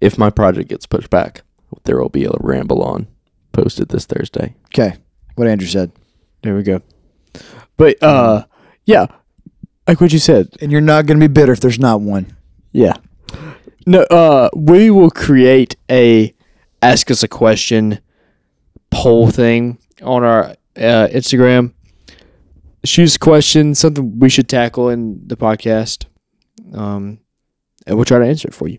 [0.00, 1.42] If my project gets pushed back,
[1.84, 3.06] there will be a ramble on
[3.52, 4.54] posted this Thursday.
[4.66, 4.96] Okay,
[5.34, 5.92] what Andrew said,
[6.42, 6.82] There we go.
[7.76, 8.44] But uh,
[8.84, 9.06] yeah,
[9.86, 10.48] like what you said.
[10.60, 12.36] and you're not going to be bitter if there's not one.
[12.72, 12.94] Yeah.
[13.86, 16.34] No, uh, we will create a
[16.82, 18.00] ask us a question
[18.90, 21.72] poll thing on our uh, Instagram.
[22.84, 26.04] Shoot us a question, something we should tackle in the podcast,
[26.74, 27.18] um,
[27.86, 28.78] and we'll try to answer it for you.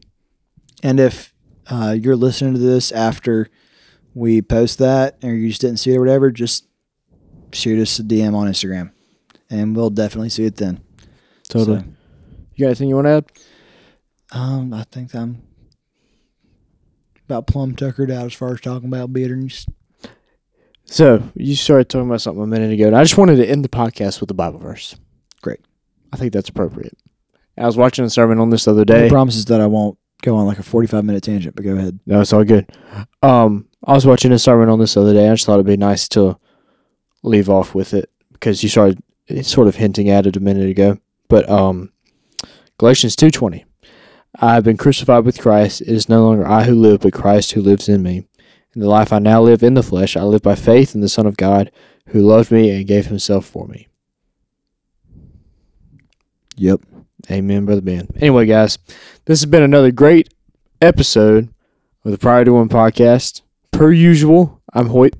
[0.84, 1.34] And if
[1.68, 3.50] uh, you're listening to this after
[4.14, 6.68] we post that, or you just didn't see it or whatever, just
[7.52, 8.92] shoot us a DM on Instagram,
[9.50, 10.82] and we'll definitely see it then.
[11.48, 11.80] Totally.
[11.80, 11.86] So,
[12.56, 13.26] You got anything you want to add?
[14.32, 15.42] um, I think I'm
[17.28, 19.66] about plum tuckered out as far as talking about bitterness.
[20.86, 23.64] So you started talking about something a minute ago, and I just wanted to end
[23.64, 24.96] the podcast with a Bible verse.
[25.42, 25.60] Great.
[26.12, 26.98] I think that's appropriate.
[27.60, 29.10] I was watching a sermon on this the other day.
[29.10, 32.00] promises that I won't go on like a 45 minute tangent, but go ahead.
[32.06, 32.70] No, it's all good.
[33.22, 35.28] Um, I was watching a sermon on this the other day.
[35.30, 36.38] I just thought it'd be nice to
[37.24, 39.02] leave off with it because you started
[39.42, 40.98] sort of hinting at it a minute ago.
[41.28, 41.92] But um,
[42.78, 43.66] Galatians two twenty,
[44.40, 45.82] I have been crucified with Christ.
[45.82, 48.26] It is no longer I who live, but Christ who lives in me.
[48.76, 51.10] In the life I now live in the flesh, I live by faith in the
[51.10, 51.72] Son of God,
[52.08, 53.88] who loved me and gave Himself for me.
[56.56, 56.82] Yep.
[57.32, 58.08] Amen, brother Ben.
[58.18, 58.78] Anyway, guys,
[59.26, 60.34] this has been another great
[60.82, 61.50] episode
[62.04, 63.42] of the Prior to One podcast.
[63.72, 65.16] Per usual, I'm Hoyt.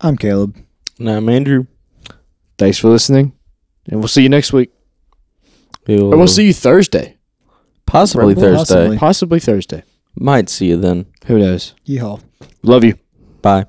[0.00, 0.56] I'm Caleb.
[0.98, 1.66] And I'm Andrew.
[2.56, 3.32] Thanks for listening,
[3.88, 4.70] and we'll see you next week.
[5.86, 7.18] We'll, Or we'll see you Thursday,
[7.84, 8.42] possibly Possibly.
[8.64, 8.96] Thursday.
[8.96, 9.82] possibly Thursday.
[10.16, 11.06] Might see you then.
[11.26, 11.74] Who knows?
[11.86, 12.22] Yeehaw.
[12.62, 12.94] Love you.
[13.42, 13.66] Bye.